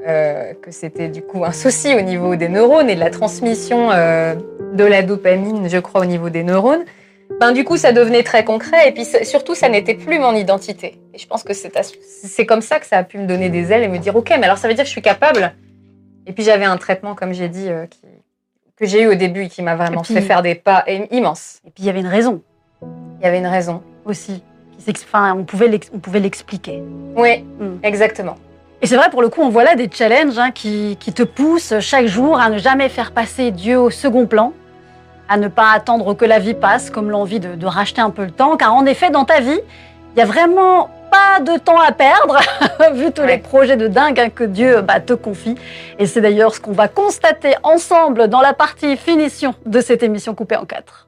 euh, 0.08 0.54
que 0.62 0.72
c'était 0.72 1.08
du 1.08 1.22
coup 1.22 1.44
un 1.46 1.52
souci 1.52 1.96
au 1.96 2.02
niveau 2.02 2.36
des 2.36 2.50
neurones 2.50 2.90
et 2.90 2.96
de 2.96 3.00
la 3.00 3.10
transmission 3.10 3.90
euh, 3.92 4.36
de 4.74 4.84
la 4.84 5.02
dopamine, 5.02 5.70
je 5.70 5.78
crois, 5.78 6.02
au 6.02 6.06
niveau 6.06 6.30
des 6.30 6.44
neurones, 6.44 6.84
ben 7.40 7.52
du 7.54 7.64
coup, 7.64 7.78
ça 7.78 7.94
devenait 7.94 8.24
très 8.24 8.44
concret. 8.44 8.88
Et 8.90 8.92
puis 8.92 9.06
surtout, 9.24 9.56
ça 9.56 9.70
n'était 9.70 9.94
plus 9.96 10.20
mon 10.20 10.36
identité. 10.36 11.00
Et 11.14 11.18
je 11.18 11.26
pense 11.26 11.44
que 11.44 11.54
c'est 11.54 12.46
comme 12.46 12.62
ça 12.62 12.80
que 12.80 12.86
ça 12.86 12.98
a 12.98 13.04
pu 13.04 13.18
me 13.18 13.26
donner 13.26 13.50
des 13.50 13.72
ailes 13.72 13.84
et 13.84 13.88
me 13.88 13.98
dire, 13.98 14.16
ok, 14.16 14.30
mais 14.38 14.46
alors 14.46 14.58
ça 14.58 14.68
veut 14.68 14.74
dire 14.74 14.84
que 14.84 14.88
je 14.90 14.94
suis 14.94 15.02
capable. 15.02 15.54
Et 16.28 16.34
puis 16.34 16.44
j'avais 16.44 16.66
un 16.66 16.78
traitement, 16.78 17.16
comme 17.16 17.34
j'ai 17.34 17.50
dit, 17.50 17.70
euh, 17.70 17.86
qui, 17.86 18.00
que 18.78 18.86
j'ai 18.86 19.02
eu 19.04 19.08
au 19.08 19.16
début 19.16 19.44
et 19.46 19.50
qui 19.50 19.62
m'a 19.62 19.76
vraiment 19.76 20.02
puis- 20.02 20.14
fait 20.14 20.22
faire 20.22 20.42
des 20.42 20.56
pas 20.56 20.84
im- 20.88 21.08
immenses. 21.12 21.60
Et 21.66 21.72
puis 21.72 21.84
il 21.84 21.86
y 21.86 21.90
avait 21.90 22.00
une 22.02 22.08
raison 22.08 22.42
Il 23.24 23.28
y 23.28 23.30
avait 23.30 23.40
une 23.40 23.48
raison. 23.48 23.82
aussi. 24.06 24.44
Enfin, 24.90 25.34
on 25.34 25.44
pouvait 25.46 26.20
l'expliquer. 26.20 26.84
Oui, 27.16 27.46
Mm. 27.58 27.78
exactement. 27.84 28.36
Et 28.82 28.86
c'est 28.86 28.98
vrai, 28.98 29.10
pour 29.10 29.22
le 29.22 29.30
coup, 29.30 29.42
on 29.42 29.48
voit 29.48 29.64
là 29.64 29.76
des 29.76 29.90
challenges 29.90 30.38
hein, 30.38 30.52
qui, 30.52 30.98
qui 31.00 31.14
te 31.14 31.24
poussent 31.24 31.80
chaque 31.80 32.08
jour 32.08 32.38
à 32.38 32.50
ne 32.50 32.58
jamais 32.58 32.90
faire 32.90 33.14
passer 33.14 33.52
Dieu 33.52 33.80
au 33.80 33.90
second 33.90 34.26
plan, 34.26 34.52
à 35.30 35.38
ne 35.38 35.48
pas 35.48 35.72
attendre 35.74 36.14
que 36.16 36.26
la 36.26 36.40
vie 36.40 36.54
passe, 36.54 36.90
comme 36.90 37.10
l'envie 37.10 37.40
de, 37.40 37.56
de 37.56 37.66
racheter 37.66 38.02
un 38.02 38.10
peu 38.10 38.26
le 38.26 38.32
temps. 38.32 38.58
Car 38.58 38.74
en 38.74 38.86
effet, 38.86 39.10
dans 39.10 39.24
ta 39.24 39.40
vie, 39.40 39.58
il 40.16 40.20
y 40.20 40.22
a 40.22 40.26
vraiment 40.26 40.90
pas 41.10 41.40
de 41.40 41.58
temps 41.58 41.80
à 41.80 41.94
perdre, 41.94 42.40
vu 42.94 43.14
tous 43.14 43.24
les 43.24 43.38
projets 43.38 43.78
de 43.78 43.88
dingue 43.88 44.20
hein, 44.20 44.30
que 44.36 44.44
Dieu 44.44 44.82
bah, 44.82 45.00
te 45.00 45.14
confie. 45.14 45.56
Et 45.98 46.08
c'est 46.08 46.20
d'ailleurs 46.20 46.54
ce 46.54 46.60
qu'on 46.60 46.74
va 46.74 46.90
constater 46.90 47.54
ensemble 47.64 48.28
dans 48.28 48.42
la 48.42 48.52
partie 48.52 48.98
finition 48.98 49.56
de 49.66 49.80
cette 49.80 50.04
émission 50.04 50.36
coupée 50.36 50.58
en 50.58 50.66
quatre. 50.66 51.08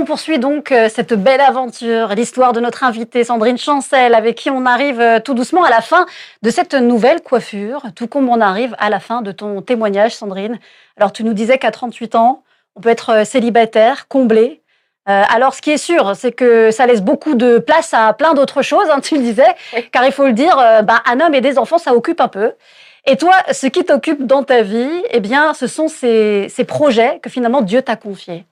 On 0.00 0.04
poursuit 0.04 0.38
donc 0.38 0.72
euh, 0.72 0.88
cette 0.88 1.12
belle 1.14 1.40
aventure, 1.40 2.08
l'histoire 2.08 2.52
de 2.52 2.60
notre 2.60 2.84
invitée 2.84 3.24
Sandrine 3.24 3.58
Chancel, 3.58 4.14
avec 4.14 4.36
qui 4.36 4.50
on 4.50 4.64
arrive 4.66 5.00
euh, 5.00 5.20
tout 5.20 5.34
doucement 5.34 5.64
à 5.64 5.70
la 5.70 5.80
fin 5.80 6.06
de 6.42 6.50
cette 6.50 6.74
nouvelle 6.74 7.20
coiffure, 7.20 7.82
tout 7.94 8.06
comme 8.06 8.28
on 8.28 8.40
arrive 8.40 8.74
à 8.78 8.90
la 8.90 9.00
fin 9.00 9.22
de 9.22 9.32
ton 9.32 9.62
témoignage, 9.62 10.14
Sandrine. 10.14 10.58
Alors, 10.96 11.12
tu 11.12 11.24
nous 11.24 11.34
disais 11.34 11.58
qu'à 11.58 11.70
38 11.70 12.14
ans, 12.14 12.42
on 12.76 12.80
peut 12.80 12.88
être 12.88 13.10
euh, 13.10 13.24
célibataire, 13.24 14.08
comblé. 14.08 14.62
Euh, 15.08 15.22
alors, 15.28 15.54
ce 15.54 15.62
qui 15.62 15.70
est 15.70 15.78
sûr, 15.78 16.14
c'est 16.14 16.32
que 16.32 16.70
ça 16.70 16.86
laisse 16.86 17.02
beaucoup 17.02 17.34
de 17.34 17.58
place 17.58 17.94
à 17.94 18.12
plein 18.12 18.34
d'autres 18.34 18.62
choses, 18.62 18.88
hein, 18.90 19.00
tu 19.00 19.16
le 19.16 19.22
disais, 19.22 19.48
car 19.92 20.04
il 20.04 20.12
faut 20.12 20.26
le 20.26 20.32
dire, 20.32 20.58
euh, 20.58 20.82
bah, 20.82 21.02
un 21.06 21.20
homme 21.20 21.34
et 21.34 21.40
des 21.40 21.58
enfants, 21.58 21.78
ça 21.78 21.94
occupe 21.94 22.20
un 22.20 22.28
peu. 22.28 22.52
Et 23.06 23.16
toi, 23.16 23.34
ce 23.52 23.66
qui 23.66 23.84
t'occupe 23.84 24.26
dans 24.26 24.44
ta 24.44 24.62
vie, 24.62 25.02
eh 25.10 25.20
bien, 25.20 25.54
ce 25.54 25.66
sont 25.66 25.88
ces, 25.88 26.48
ces 26.48 26.64
projets 26.64 27.18
que 27.22 27.30
finalement 27.30 27.62
Dieu 27.62 27.82
t'a 27.82 27.96
confiés. 27.96 28.44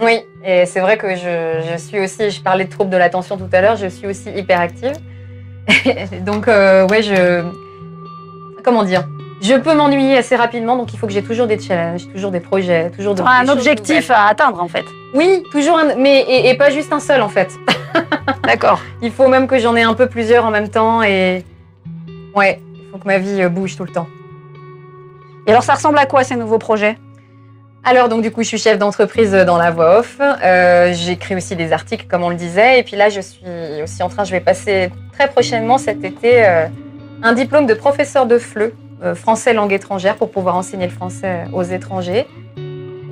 Oui, 0.00 0.20
et 0.44 0.66
c'est 0.66 0.80
vrai 0.80 0.98
que 0.98 1.14
je, 1.14 1.62
je, 1.70 1.78
suis 1.78 2.00
aussi, 2.00 2.30
je 2.30 2.42
parlais 2.42 2.64
de 2.64 2.70
troubles 2.70 2.90
de 2.90 2.96
l'attention 2.96 3.36
tout 3.36 3.48
à 3.52 3.60
l'heure, 3.60 3.76
je 3.76 3.86
suis 3.86 4.06
aussi 4.06 4.30
hyperactive. 4.30 4.92
donc, 6.22 6.48
euh, 6.48 6.86
ouais, 6.88 7.02
je. 7.02 7.44
Comment 8.62 8.82
dire 8.82 9.06
Je 9.40 9.54
peux 9.54 9.74
m'ennuyer 9.74 10.18
assez 10.18 10.36
rapidement, 10.36 10.76
donc 10.76 10.92
il 10.92 10.98
faut 10.98 11.06
que 11.06 11.12
j'ai 11.12 11.22
toujours 11.22 11.46
des 11.46 11.58
challenges, 11.58 12.08
toujours 12.12 12.30
des 12.30 12.40
projets, 12.40 12.90
toujours 12.90 13.14
de, 13.14 13.22
un 13.22 13.48
objectif 13.48 14.10
à 14.10 14.26
atteindre 14.26 14.62
en 14.62 14.68
fait. 14.68 14.84
Oui, 15.14 15.42
toujours 15.52 15.78
un, 15.78 15.94
mais 15.96 16.20
et, 16.20 16.50
et 16.50 16.56
pas 16.56 16.70
juste 16.70 16.92
un 16.92 17.00
seul 17.00 17.22
en 17.22 17.28
fait. 17.28 17.50
D'accord. 18.42 18.80
il 19.00 19.12
faut 19.12 19.28
même 19.28 19.46
que 19.46 19.58
j'en 19.58 19.76
ai 19.76 19.82
un 19.82 19.94
peu 19.94 20.06
plusieurs 20.06 20.44
en 20.44 20.50
même 20.50 20.68
temps 20.68 21.02
et 21.02 21.44
ouais, 22.34 22.60
il 22.74 22.90
faut 22.90 22.98
que 22.98 23.06
ma 23.06 23.18
vie 23.18 23.42
euh, 23.42 23.48
bouge 23.48 23.76
tout 23.76 23.84
le 23.84 23.92
temps. 23.92 24.08
Et 25.46 25.50
alors, 25.50 25.62
ça 25.62 25.74
ressemble 25.74 25.98
à 25.98 26.06
quoi 26.06 26.24
ces 26.24 26.36
nouveaux 26.36 26.58
projets? 26.58 26.96
Alors 27.84 28.08
donc 28.08 28.22
du 28.22 28.30
coup 28.30 28.42
je 28.42 28.48
suis 28.48 28.58
chef 28.58 28.78
d'entreprise 28.78 29.32
dans 29.32 29.58
la 29.58 29.70
voix 29.70 29.98
off. 29.98 30.18
Euh, 30.20 30.92
J'écris 30.94 31.36
aussi 31.36 31.54
des 31.54 31.72
articles 31.72 32.06
comme 32.08 32.22
on 32.22 32.30
le 32.30 32.36
disait 32.36 32.78
et 32.80 32.82
puis 32.82 32.96
là 32.96 33.10
je 33.10 33.20
suis 33.20 33.44
aussi 33.82 34.02
en 34.02 34.08
train, 34.08 34.24
je 34.24 34.30
vais 34.30 34.40
passer 34.40 34.90
très 35.12 35.28
prochainement 35.28 35.78
cet 35.78 36.02
été 36.04 36.46
euh, 36.46 36.66
un 37.22 37.32
diplôme 37.32 37.66
de 37.66 37.74
professeur 37.74 38.26
de 38.26 38.38
FLE, 38.38 38.72
euh, 39.02 39.14
français 39.14 39.52
langue 39.52 39.72
étrangère 39.72 40.16
pour 40.16 40.30
pouvoir 40.30 40.56
enseigner 40.56 40.86
le 40.86 40.92
français 40.92 41.44
aux 41.52 41.62
étrangers. 41.62 42.26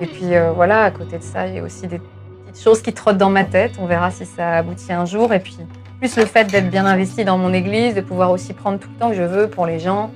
Et 0.00 0.07
puis 0.07 0.35
euh, 0.35 0.52
voilà, 0.52 0.85
à 0.85 0.91
côté 0.91 1.19
de 1.19 1.23
ça 1.23 1.47
il 1.47 1.55
y 1.55 1.59
a 1.59 1.62
aussi 1.62 1.87
des 1.87 2.00
petites 2.47 2.64
choses 2.64 2.81
qui 2.81 2.93
trottent 2.93 3.19
dans 3.19 3.31
ma 3.31 3.45
tête. 3.45 3.73
On 3.79 3.87
verra 3.87 4.11
si 4.11 4.25
ça 4.25 4.52
aboutit 4.52 4.93
un 4.93 5.05
jour 5.05 5.33
et 5.35 5.41
puis 5.41 5.57
plus 5.99 6.17
le 6.17 6.25
fait 6.25 6.45
d'être 6.50 6.71
bien 6.71 6.87
investi 6.87 7.25
dans 7.25 7.38
mon 7.38 7.52
église, 7.52 7.95
de 7.95 8.00
pouvoir 8.00 8.31
aussi 8.31 8.55
prendre 8.55 8.79
tout 8.79 8.88
le 8.93 8.99
temps 8.99 9.11
que 9.11 9.17
je 9.17 9.23
veux 9.23 9.49
pour 9.49 9.67
les 9.67 9.79
gens, 9.79 10.11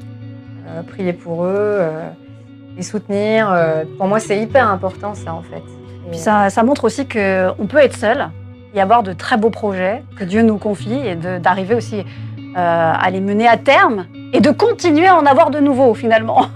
euh, 0.68 0.82
prier 0.82 1.12
pour 1.12 1.44
eux. 1.44 1.80
Les 2.76 2.83
soutenir. 2.83 3.50
Euh, 3.50 3.85
pour 3.97 4.06
moi, 4.06 4.21
c'est 4.21 4.38
hyper 4.38 4.68
important, 4.68 5.14
ça, 5.14 5.35
en 5.35 5.42
fait. 5.42 5.62
Et 6.06 6.11
puis 6.11 6.18
ça, 6.18 6.50
ça, 6.50 6.62
montre 6.62 6.85
aussi 6.85 7.06
qu'on 7.06 7.66
peut 7.68 7.78
être 7.78 7.97
seul 7.97 8.28
et 8.75 8.80
avoir 8.80 9.02
de 9.02 9.12
très 9.12 9.37
beaux 9.37 9.50
projets 9.50 10.02
que 10.18 10.25
Dieu 10.25 10.42
nous 10.42 10.59
confie 10.59 10.95
et 10.95 11.16
d'arriver 11.16 11.75
aussi 11.75 12.00
euh, 12.00 12.92
à 12.95 13.11
les 13.11 13.21
mener 13.21 13.49
à 13.49 13.56
terme 13.56 14.06
et 14.33 14.40
de 14.40 14.50
continuer 14.50 15.06
à 15.06 15.16
en 15.16 15.26
avoir 15.26 15.50
de 15.50 15.59
nouveaux, 15.59 15.95
finalement. 15.95 16.47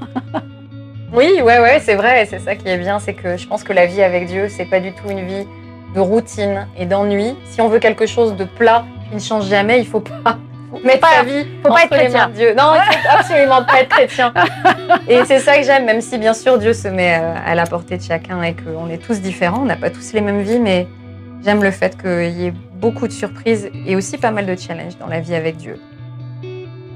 oui, 1.13 1.41
ouais, 1.43 1.59
ouais, 1.59 1.81
c'est 1.81 1.95
vrai. 1.95 2.27
C'est 2.27 2.39
ça 2.39 2.55
qui 2.55 2.69
est 2.69 2.79
bien, 2.79 2.99
c'est 2.99 3.15
que 3.15 3.37
je 3.37 3.47
pense 3.47 3.65
que 3.65 3.73
la 3.73 3.87
vie 3.87 4.03
avec 4.03 4.27
Dieu, 4.27 4.49
c'est 4.49 4.67
pas 4.67 4.81
du 4.81 4.93
tout 4.93 5.09
une 5.09 5.27
vie 5.27 5.47
de 5.95 6.01
routine 6.01 6.69
et 6.79 6.87
d'ennui. 6.87 7.35
Si 7.47 7.61
on 7.61 7.69
veut 7.69 7.79
quelque 7.79 8.07
chose 8.07 8.37
de 8.37 8.45
plat 8.45 8.85
qui 9.09 9.15
ne 9.15 9.21
change 9.21 9.47
jamais, 9.47 9.81
il 9.81 9.87
faut 9.87 10.01
pas 10.01 10.39
mettre 10.85 11.01
pas, 11.01 11.17
sa 11.19 11.23
vie 11.25 11.47
faut 11.63 11.73
pas 11.73 11.85
être 11.85 11.91
chrétien. 11.91 12.31
Dieu. 12.35 12.55
Non, 12.57 12.73
absolument 13.11 13.65
pas 13.65 13.81
être 13.81 13.89
chrétien. 13.89 14.33
Et 15.09 15.25
c'est 15.25 15.41
ça 15.41 15.59
que 15.59 15.65
j'aime, 15.65 15.85
même 15.85 16.01
si 16.01 16.19
bien 16.19 16.35
sûr 16.35 16.59
Dieu 16.59 16.73
se 16.73 16.89
met 16.89 17.19
euh, 17.19 17.35
à 17.45 17.55
la 17.55 17.67
portée 17.67 17.97
de 17.97 18.03
chacun 18.03 18.43
et 18.43 18.55
qu'on 18.55 18.89
est 18.89 18.99
tous 18.99 19.21
différents, 19.21 19.63
on 19.63 19.67
n'a 19.67 19.77
pas 19.77 19.91
tous 19.91 20.13
les 20.13 20.21
mêmes 20.21 20.43
vies, 20.43 20.61
mais 20.61 20.87
j'aime 21.45 21.63
le 21.63 21.71
fait 21.71 22.01
qu'il 22.01 22.31
y 22.31 22.47
ait 22.47 22.55
beaucoup 22.75 23.07
de 23.07 23.13
surprises 23.13 23.71
et 23.87 23.97
aussi 23.97 24.19
pas 24.19 24.31
mal 24.31 24.47
de 24.47 24.57
challenges 24.57 24.97
dans 24.99 25.09
la 25.09 25.21
vie 25.21 25.35
avec 25.35 25.57
Dieu. 25.57 25.79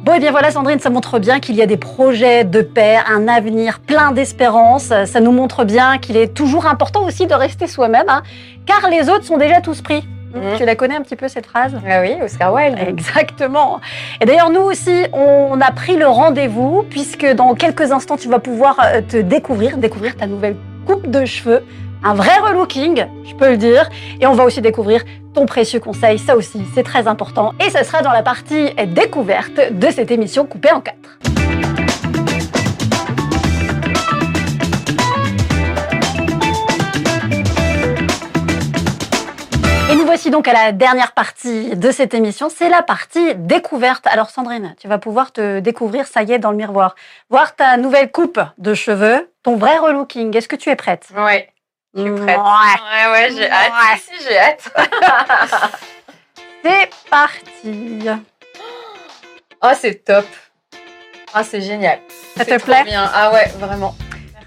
Bon, 0.05 0.13
et 0.13 0.21
bien 0.21 0.33
voilà, 0.33 0.51
Sandrine, 0.51 0.81
ça 0.81 0.91
montre 0.91 1.19
bien 1.19 1.41
qu'il 1.41 1.55
y 1.55 1.63
a 1.63 1.67
des 1.67 1.79
projets 1.79 2.45
de 2.45 2.61
paix, 2.61 2.99
un 3.09 3.27
avenir 3.27 3.81
plein 3.81 4.13
d'espérance. 4.13 4.93
Ça 5.07 5.21
nous 5.21 5.33
montre 5.33 5.65
bien 5.65 5.97
qu'il 5.97 6.19
est 6.19 6.35
toujours 6.35 6.67
important 6.67 7.07
aussi 7.07 7.27
de 7.27 7.33
rester 7.33 7.67
soi-même, 7.67 8.09
hein, 8.09 8.23
car 8.67 8.91
les 8.91 9.09
autres 9.09 9.25
sont 9.25 9.39
déjà 9.39 9.63
tous 9.63 9.81
pris. 9.81 10.07
Mmh. 10.35 10.57
Tu 10.57 10.65
la 10.65 10.75
connais 10.75 10.97
un 10.97 11.03
petit 11.03 11.17
peu 11.17 11.29
cette 11.29 11.47
phrase? 11.47 11.75
Ah 11.89 12.01
oui, 12.01 12.17
Oscar 12.23 12.53
Wilde. 12.53 12.79
Exactement. 12.89 13.81
Et 14.21 14.27
d'ailleurs, 14.27 14.51
nous 14.51 14.61
aussi, 14.61 15.05
on 15.13 15.61
a 15.61 15.71
pris 15.71 15.97
le 15.97 16.07
rendez-vous, 16.07 16.85
puisque 16.91 17.27
dans 17.27 17.55
quelques 17.55 17.93
instants, 17.93 18.17
tu 18.17 18.29
vas 18.29 18.41
pouvoir 18.41 18.79
euh, 18.83 19.01
te 19.01 19.17
découvrir, 19.17 19.79
découvrir 19.79 20.17
ta 20.17 20.27
nouvelle 20.27 20.57
coupe 20.87 21.09
de 21.09 21.25
cheveux. 21.25 21.63
Un 22.03 22.15
vrai 22.15 22.37
relooking, 22.39 23.07
je 23.25 23.35
peux 23.35 23.51
le 23.51 23.57
dire. 23.57 23.89
Et 24.21 24.27
on 24.27 24.35
va 24.35 24.45
aussi 24.45 24.61
découvrir 24.61 25.03
ton 25.33 25.47
précieux 25.47 25.81
conseil. 25.81 26.19
Ça 26.19 26.37
aussi, 26.37 26.63
c'est 26.75 26.83
très 26.83 27.07
important. 27.07 27.53
Et 27.65 27.71
ce 27.71 27.83
sera 27.85 28.03
dans 28.03 28.13
la 28.13 28.23
partie 28.23 28.75
découverte 28.89 29.73
de 29.73 29.91
cette 29.91 30.11
émission 30.11 30.45
coupée 30.45 30.73
en 30.73 30.81
quatre. 30.81 31.64
Voici 40.25 40.31
donc 40.31 40.49
à 40.49 40.55
la 40.55 40.73
dernière 40.73 41.13
partie 41.13 41.77
de 41.77 41.91
cette 41.91 42.15
émission, 42.15 42.49
c'est 42.49 42.71
la 42.71 42.83
partie 42.83 43.35
découverte. 43.35 44.07
Alors 44.07 44.31
Sandrine, 44.31 44.75
tu 44.81 44.89
vas 44.89 44.97
pouvoir 44.97 45.33
te 45.33 45.61
découvrir, 45.61 46.07
ça 46.07 46.23
y 46.23 46.33
est, 46.33 46.39
dans 46.39 46.51
le 46.51 46.57
miroir. 46.57 46.95
Voir 47.29 47.55
ta 47.55 47.77
nouvelle 47.77 48.11
coupe 48.11 48.41
de 48.57 48.73
cheveux, 48.73 49.31
ton 49.43 49.57
vrai 49.57 49.77
relooking. 49.77 50.35
Est-ce 50.35 50.49
que 50.49 50.57
tu 50.57 50.71
es 50.71 50.77
prête? 50.77 51.09
Ouais, 51.15 51.53
je 51.95 52.01
suis 52.01 52.11
prête. 52.11 52.39
Ouais, 52.39 53.13
ouais, 53.13 53.13
ouais 53.13 53.29
j'ai 53.37 53.51
hâte. 53.51 53.73
Ouais. 53.73 53.99
Si, 53.99 54.25
j'ai 54.27 54.39
hâte. 54.39 54.75
c'est 56.65 56.91
parti. 57.11 58.09
Oh, 59.63 59.73
c'est 59.79 60.05
top. 60.05 60.27
Ah, 61.35 61.41
oh, 61.41 61.47
c'est 61.47 61.61
génial. 61.61 61.99
Ça 62.35 62.47
te 62.47 62.63
plaît? 62.63 62.85
bien. 62.85 63.11
Ah 63.13 63.31
ouais, 63.31 63.49
vraiment. 63.59 63.95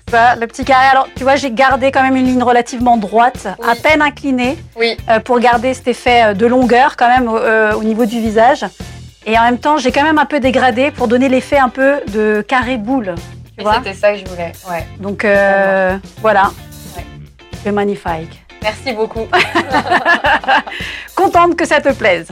Le 0.10 0.46
petit 0.46 0.64
carré. 0.64 0.88
Alors, 0.90 1.08
tu 1.18 1.24
vois, 1.24 1.36
j'ai 1.36 1.52
gardé 1.52 1.92
quand 1.92 2.02
même 2.02 2.16
une 2.16 2.26
ligne 2.26 2.42
relativement 2.44 2.96
droite, 2.96 3.48
oui. 3.60 3.68
à 3.70 3.76
peine 3.76 4.02
inclinée, 4.02 4.58
oui. 4.78 4.96
euh, 5.10 5.20
pour 5.20 5.38
garder 5.40 5.74
cet 5.74 5.90
effet 5.90 6.34
de 6.34 6.46
longueur 6.46 6.96
quand 6.96 7.10
même 7.10 7.28
euh, 7.30 7.74
au 7.74 7.84
niveau 7.84 8.06
du 8.06 8.22
visage. 8.22 8.66
Et 9.26 9.38
en 9.38 9.44
même 9.44 9.58
temps, 9.60 9.78
j'ai 9.78 9.92
quand 9.92 10.04
même 10.04 10.18
un 10.18 10.26
peu 10.26 10.40
dégradé 10.40 10.92
pour 10.92 11.10
donner 11.10 11.28
l'effet 11.28 11.58
un 11.58 11.68
peu 11.68 11.96
de 12.14 12.42
carré 12.48 12.78
boule. 12.78 13.16
C'était 13.60 13.94
ça 13.94 14.14
que 14.14 14.20
je 14.20 14.26
voulais. 14.26 14.54
Ouais. 14.70 14.88
Donc 15.00 15.26
euh, 15.26 15.98
voilà. 16.22 16.52
Ouais. 16.96 17.04
C'est 17.62 17.74
magnifique. 17.74 18.46
Merci 18.64 18.94
beaucoup. 18.94 19.28
Contente 21.16 21.58
que 21.58 21.66
ça 21.66 21.82
te 21.82 21.90
plaise. 21.90 22.28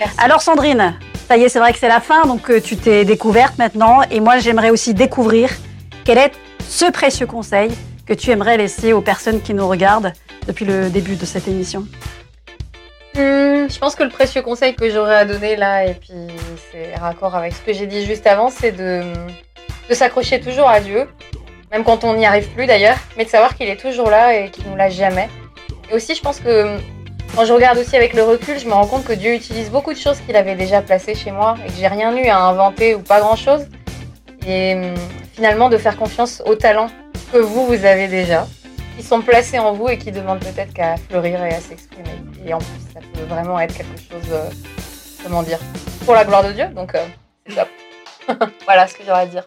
Merci. 0.00 0.14
Alors 0.18 0.42
Sandrine, 0.42 0.94
ça 1.28 1.36
y 1.36 1.44
est, 1.44 1.48
c'est 1.48 1.60
vrai 1.60 1.72
que 1.72 1.78
c'est 1.78 1.88
la 1.88 2.00
fin, 2.00 2.22
donc 2.26 2.50
euh, 2.50 2.60
tu 2.60 2.76
t'es 2.76 3.04
découverte 3.04 3.56
maintenant. 3.58 4.00
Et 4.10 4.18
moi, 4.18 4.38
j'aimerais 4.38 4.70
aussi 4.70 4.94
découvrir 4.94 5.50
quel 6.04 6.18
est 6.18 6.32
ce 6.68 6.90
précieux 6.90 7.26
conseil 7.26 7.70
que 8.06 8.14
tu 8.14 8.30
aimerais 8.30 8.56
laisser 8.56 8.92
aux 8.92 9.00
personnes 9.00 9.40
qui 9.40 9.54
nous 9.54 9.66
regardent 9.66 10.12
depuis 10.46 10.64
le 10.64 10.90
début 10.90 11.16
de 11.16 11.24
cette 11.24 11.48
émission 11.48 11.86
Mmh, 13.14 13.70
je 13.70 13.78
pense 13.78 13.94
que 13.94 14.02
le 14.02 14.08
précieux 14.08 14.42
conseil 14.42 14.74
que 14.74 14.90
j'aurais 14.90 15.14
à 15.14 15.24
donner 15.24 15.54
là, 15.54 15.86
et 15.86 15.94
puis 15.94 16.12
c'est 16.72 16.96
raccord 16.96 17.36
avec 17.36 17.52
ce 17.52 17.60
que 17.60 17.72
j'ai 17.72 17.86
dit 17.86 18.04
juste 18.04 18.26
avant, 18.26 18.50
c'est 18.50 18.72
de, 18.72 19.02
s'accrocher 19.90 20.40
toujours 20.40 20.68
à 20.68 20.80
Dieu, 20.80 21.06
même 21.70 21.84
quand 21.84 22.02
on 22.02 22.14
n'y 22.16 22.26
arrive 22.26 22.48
plus 22.48 22.66
d'ailleurs, 22.66 22.96
mais 23.16 23.24
de 23.24 23.30
savoir 23.30 23.56
qu'il 23.56 23.68
est 23.68 23.76
toujours 23.76 24.10
là 24.10 24.36
et 24.36 24.50
qu'il 24.50 24.68
nous 24.68 24.74
lâche 24.74 24.94
jamais. 24.94 25.28
Et 25.92 25.94
aussi, 25.94 26.16
je 26.16 26.22
pense 26.22 26.40
que 26.40 26.76
quand 27.36 27.44
je 27.44 27.52
regarde 27.52 27.78
aussi 27.78 27.94
avec 27.94 28.14
le 28.14 28.24
recul, 28.24 28.58
je 28.58 28.66
me 28.66 28.72
rends 28.72 28.86
compte 28.86 29.04
que 29.04 29.12
Dieu 29.12 29.32
utilise 29.32 29.70
beaucoup 29.70 29.92
de 29.92 29.98
choses 29.98 30.18
qu'il 30.26 30.34
avait 30.34 30.56
déjà 30.56 30.82
placées 30.82 31.14
chez 31.14 31.30
moi 31.30 31.56
et 31.64 31.68
que 31.68 31.74
j'ai 31.78 31.86
rien 31.86 32.16
eu 32.16 32.26
à 32.26 32.40
inventer 32.40 32.96
ou 32.96 32.98
pas 32.98 33.20
grand 33.20 33.36
chose. 33.36 33.68
Et 34.44 34.76
finalement, 35.34 35.68
de 35.68 35.76
faire 35.76 35.96
confiance 35.96 36.42
aux 36.46 36.54
talents 36.54 36.90
que 37.32 37.38
vous, 37.38 37.66
vous 37.66 37.84
avez 37.84 38.08
déjà, 38.08 38.46
qui 38.96 39.02
sont 39.02 39.20
placés 39.20 39.58
en 39.58 39.72
vous 39.72 39.88
et 39.88 39.98
qui 39.98 40.12
demandent 40.12 40.40
peut-être 40.40 40.72
qu'à 40.72 40.96
fleurir 40.96 41.44
et 41.44 41.54
à 41.54 41.60
s'exprimer. 41.60 42.10
Et 42.46 42.54
en 42.54 42.58
plus, 42.58 42.80
ça 42.92 43.00
peut 43.12 43.24
vraiment 43.28 43.58
être 43.60 43.74
quelque 43.76 43.98
chose, 43.98 44.30
euh, 44.30 44.48
comment 45.22 45.42
dire, 45.42 45.58
pour 46.04 46.14
la 46.14 46.24
gloire 46.24 46.44
de 46.44 46.52
Dieu. 46.52 46.66
Donc, 46.74 46.94
euh, 46.94 47.04
c'est 47.46 47.54
top. 47.54 47.68
voilà 48.64 48.86
ce 48.86 48.94
que 48.94 49.02
j'aurais 49.04 49.22
à 49.22 49.26
dire. 49.26 49.44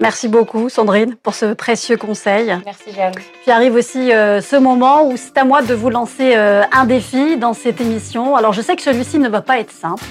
Merci 0.00 0.28
beaucoup, 0.28 0.70
Sandrine, 0.70 1.14
pour 1.16 1.34
ce 1.34 1.52
précieux 1.52 1.98
conseil. 1.98 2.58
Merci, 2.64 2.90
Jeanne. 2.94 3.12
Puis 3.42 3.50
arrive 3.50 3.74
aussi 3.74 4.12
euh, 4.12 4.40
ce 4.40 4.56
moment 4.56 5.06
où 5.06 5.18
c'est 5.18 5.36
à 5.36 5.44
moi 5.44 5.60
de 5.60 5.74
vous 5.74 5.90
lancer 5.90 6.34
euh, 6.36 6.62
un 6.72 6.86
défi 6.86 7.36
dans 7.36 7.52
cette 7.52 7.82
émission. 7.82 8.34
Alors, 8.34 8.54
je 8.54 8.62
sais 8.62 8.76
que 8.76 8.82
celui-ci 8.82 9.18
ne 9.18 9.28
va 9.28 9.42
pas 9.42 9.60
être 9.60 9.70
simple. 9.70 10.06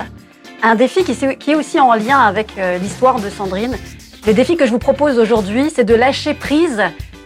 Un 0.62 0.76
défi 0.76 1.04
qui, 1.04 1.16
qui 1.38 1.52
est 1.52 1.56
aussi 1.56 1.80
en 1.80 1.96
lien 1.96 2.20
avec 2.20 2.56
euh, 2.60 2.78
l'histoire 2.78 3.20
de 3.20 3.32
Sandrine. 3.32 3.76
Le 4.28 4.34
défi 4.34 4.58
que 4.58 4.66
je 4.66 4.72
vous 4.72 4.80
propose 4.80 5.18
aujourd'hui, 5.18 5.72
c'est 5.74 5.86
de 5.86 5.96
lâcher 5.96 6.34
prise 6.34 6.84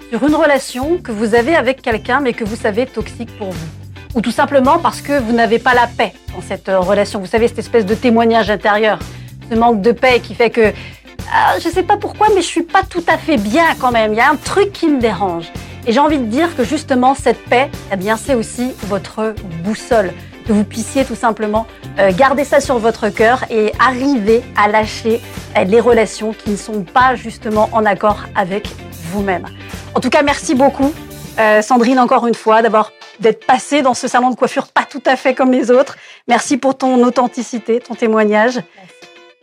sur 0.09 0.23
une 0.25 0.35
relation 0.35 0.97
que 0.97 1.11
vous 1.11 1.33
avez 1.33 1.55
avec 1.55 1.81
quelqu'un, 1.81 2.19
mais 2.19 2.33
que 2.33 2.43
vous 2.43 2.55
savez 2.55 2.85
toxique 2.85 3.35
pour 3.37 3.49
vous. 3.49 3.67
Ou 4.13 4.21
tout 4.21 4.31
simplement 4.31 4.77
parce 4.77 5.01
que 5.01 5.19
vous 5.19 5.33
n'avez 5.33 5.57
pas 5.57 5.73
la 5.73 5.87
paix 5.87 6.13
dans 6.35 6.41
cette 6.41 6.67
relation. 6.67 7.19
Vous 7.19 7.25
savez, 7.25 7.47
cette 7.47 7.59
espèce 7.59 7.85
de 7.85 7.95
témoignage 7.95 8.51
intérieur, 8.51 8.99
ce 9.49 9.55
manque 9.55 9.81
de 9.81 9.91
paix 9.91 10.19
qui 10.19 10.35
fait 10.35 10.51
que 10.51 10.61
euh, 10.61 11.59
je 11.59 11.67
ne 11.67 11.73
sais 11.73 11.83
pas 11.83 11.97
pourquoi, 11.97 12.27
mais 12.35 12.41
je 12.41 12.47
suis 12.47 12.63
pas 12.63 12.83
tout 12.87 13.03
à 13.07 13.17
fait 13.17 13.37
bien 13.37 13.65
quand 13.79 13.91
même. 13.91 14.13
Il 14.13 14.17
y 14.17 14.21
a 14.21 14.29
un 14.29 14.35
truc 14.35 14.71
qui 14.71 14.87
me 14.87 14.99
dérange. 15.01 15.51
Et 15.87 15.93
j'ai 15.93 15.99
envie 15.99 16.19
de 16.19 16.25
dire 16.25 16.55
que 16.55 16.63
justement, 16.63 17.15
cette 17.15 17.43
paix, 17.45 17.71
eh 17.91 17.95
bien, 17.95 18.17
c'est 18.17 18.35
aussi 18.35 18.71
votre 18.83 19.33
boussole. 19.63 20.13
Que 20.45 20.53
vous 20.53 20.63
puissiez 20.63 21.05
tout 21.05 21.15
simplement 21.15 21.65
euh, 21.99 22.11
garder 22.11 22.43
ça 22.43 22.59
sur 22.59 22.77
votre 22.77 23.09
cœur 23.09 23.45
et 23.49 23.71
arriver 23.79 24.43
à 24.57 24.67
lâcher 24.67 25.21
euh, 25.57 25.63
les 25.63 25.79
relations 25.79 26.33
qui 26.33 26.51
ne 26.51 26.57
sont 26.57 26.83
pas 26.83 27.15
justement 27.15 27.69
en 27.71 27.85
accord 27.85 28.25
avec 28.35 28.67
vous-même. 29.11 29.45
En 29.95 29.99
tout 29.99 30.09
cas, 30.09 30.23
merci 30.23 30.55
beaucoup, 30.55 30.93
euh, 31.39 31.61
Sandrine, 31.61 31.99
encore 31.99 32.27
une 32.27 32.35
fois, 32.35 32.61
d'avoir 32.61 32.91
d'être 33.19 33.45
passée 33.45 33.81
dans 33.81 33.93
ce 33.93 34.07
salon 34.07 34.31
de 34.31 34.35
coiffure 34.35 34.67
pas 34.67 34.83
tout 34.83 35.03
à 35.05 35.15
fait 35.15 35.33
comme 35.33 35.51
les 35.51 35.71
autres. 35.71 35.97
Merci 36.27 36.57
pour 36.57 36.77
ton 36.77 37.03
authenticité, 37.03 37.79
ton 37.79 37.95
témoignage. 37.95 38.59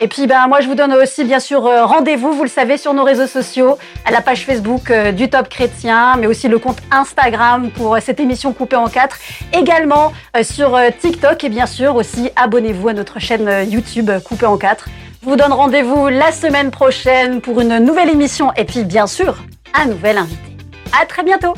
Et 0.03 0.09
puis, 0.09 0.27
ben, 0.27 0.47
moi, 0.49 0.61
je 0.61 0.67
vous 0.67 0.75
donne 0.75 0.95
aussi, 0.95 1.25
bien 1.25 1.41
sûr, 1.41 1.67
euh, 1.67 1.85
rendez-vous, 1.85 2.33
vous 2.33 2.43
le 2.43 2.49
savez, 2.49 2.79
sur 2.79 2.95
nos 2.95 3.05
réseaux 3.05 3.27
sociaux, 3.27 3.77
à 4.07 4.11
la 4.11 4.23
page 4.23 4.47
Facebook 4.47 4.91
euh, 4.91 5.13
du 5.13 5.29
Top 5.29 5.51
Chrétien, 5.51 6.17
mais 6.19 6.27
aussi 6.27 6.49
le 6.49 6.59
compte 6.59 6.79
Instagram 6.91 7.71
pour 7.71 7.95
euh, 7.95 7.99
cette 8.01 8.19
émission 8.19 8.55
coupée 8.55 8.77
en 8.77 8.89
quatre. 8.89 9.19
Également 9.53 10.13
sur 10.43 10.79
TikTok 11.01 11.45
et 11.45 11.49
bien 11.49 11.67
sûr 11.67 11.97
aussi, 11.97 12.31
abonnez-vous 12.37 12.89
à 12.89 12.93
notre 12.95 13.19
chaîne 13.19 13.69
YouTube 13.69 14.11
coupée 14.25 14.47
en 14.47 14.57
quatre. 14.57 14.89
Je 15.23 15.29
vous 15.29 15.37
donne 15.37 15.53
rendez-vous 15.53 16.09
la 16.09 16.33
semaine 16.33 16.71
prochaine 16.71 17.43
pour 17.43 17.61
une 17.61 17.79
nouvelle 17.79 18.09
émission 18.09 18.53
et 18.57 18.65
puis, 18.65 18.85
bien 18.85 19.07
sûr, 19.07 19.37
un 19.75 19.87
nouvel 19.87 20.17
invité. 20.17 20.57
À 20.99 21.05
très 21.05 21.25
bientôt! 21.25 21.55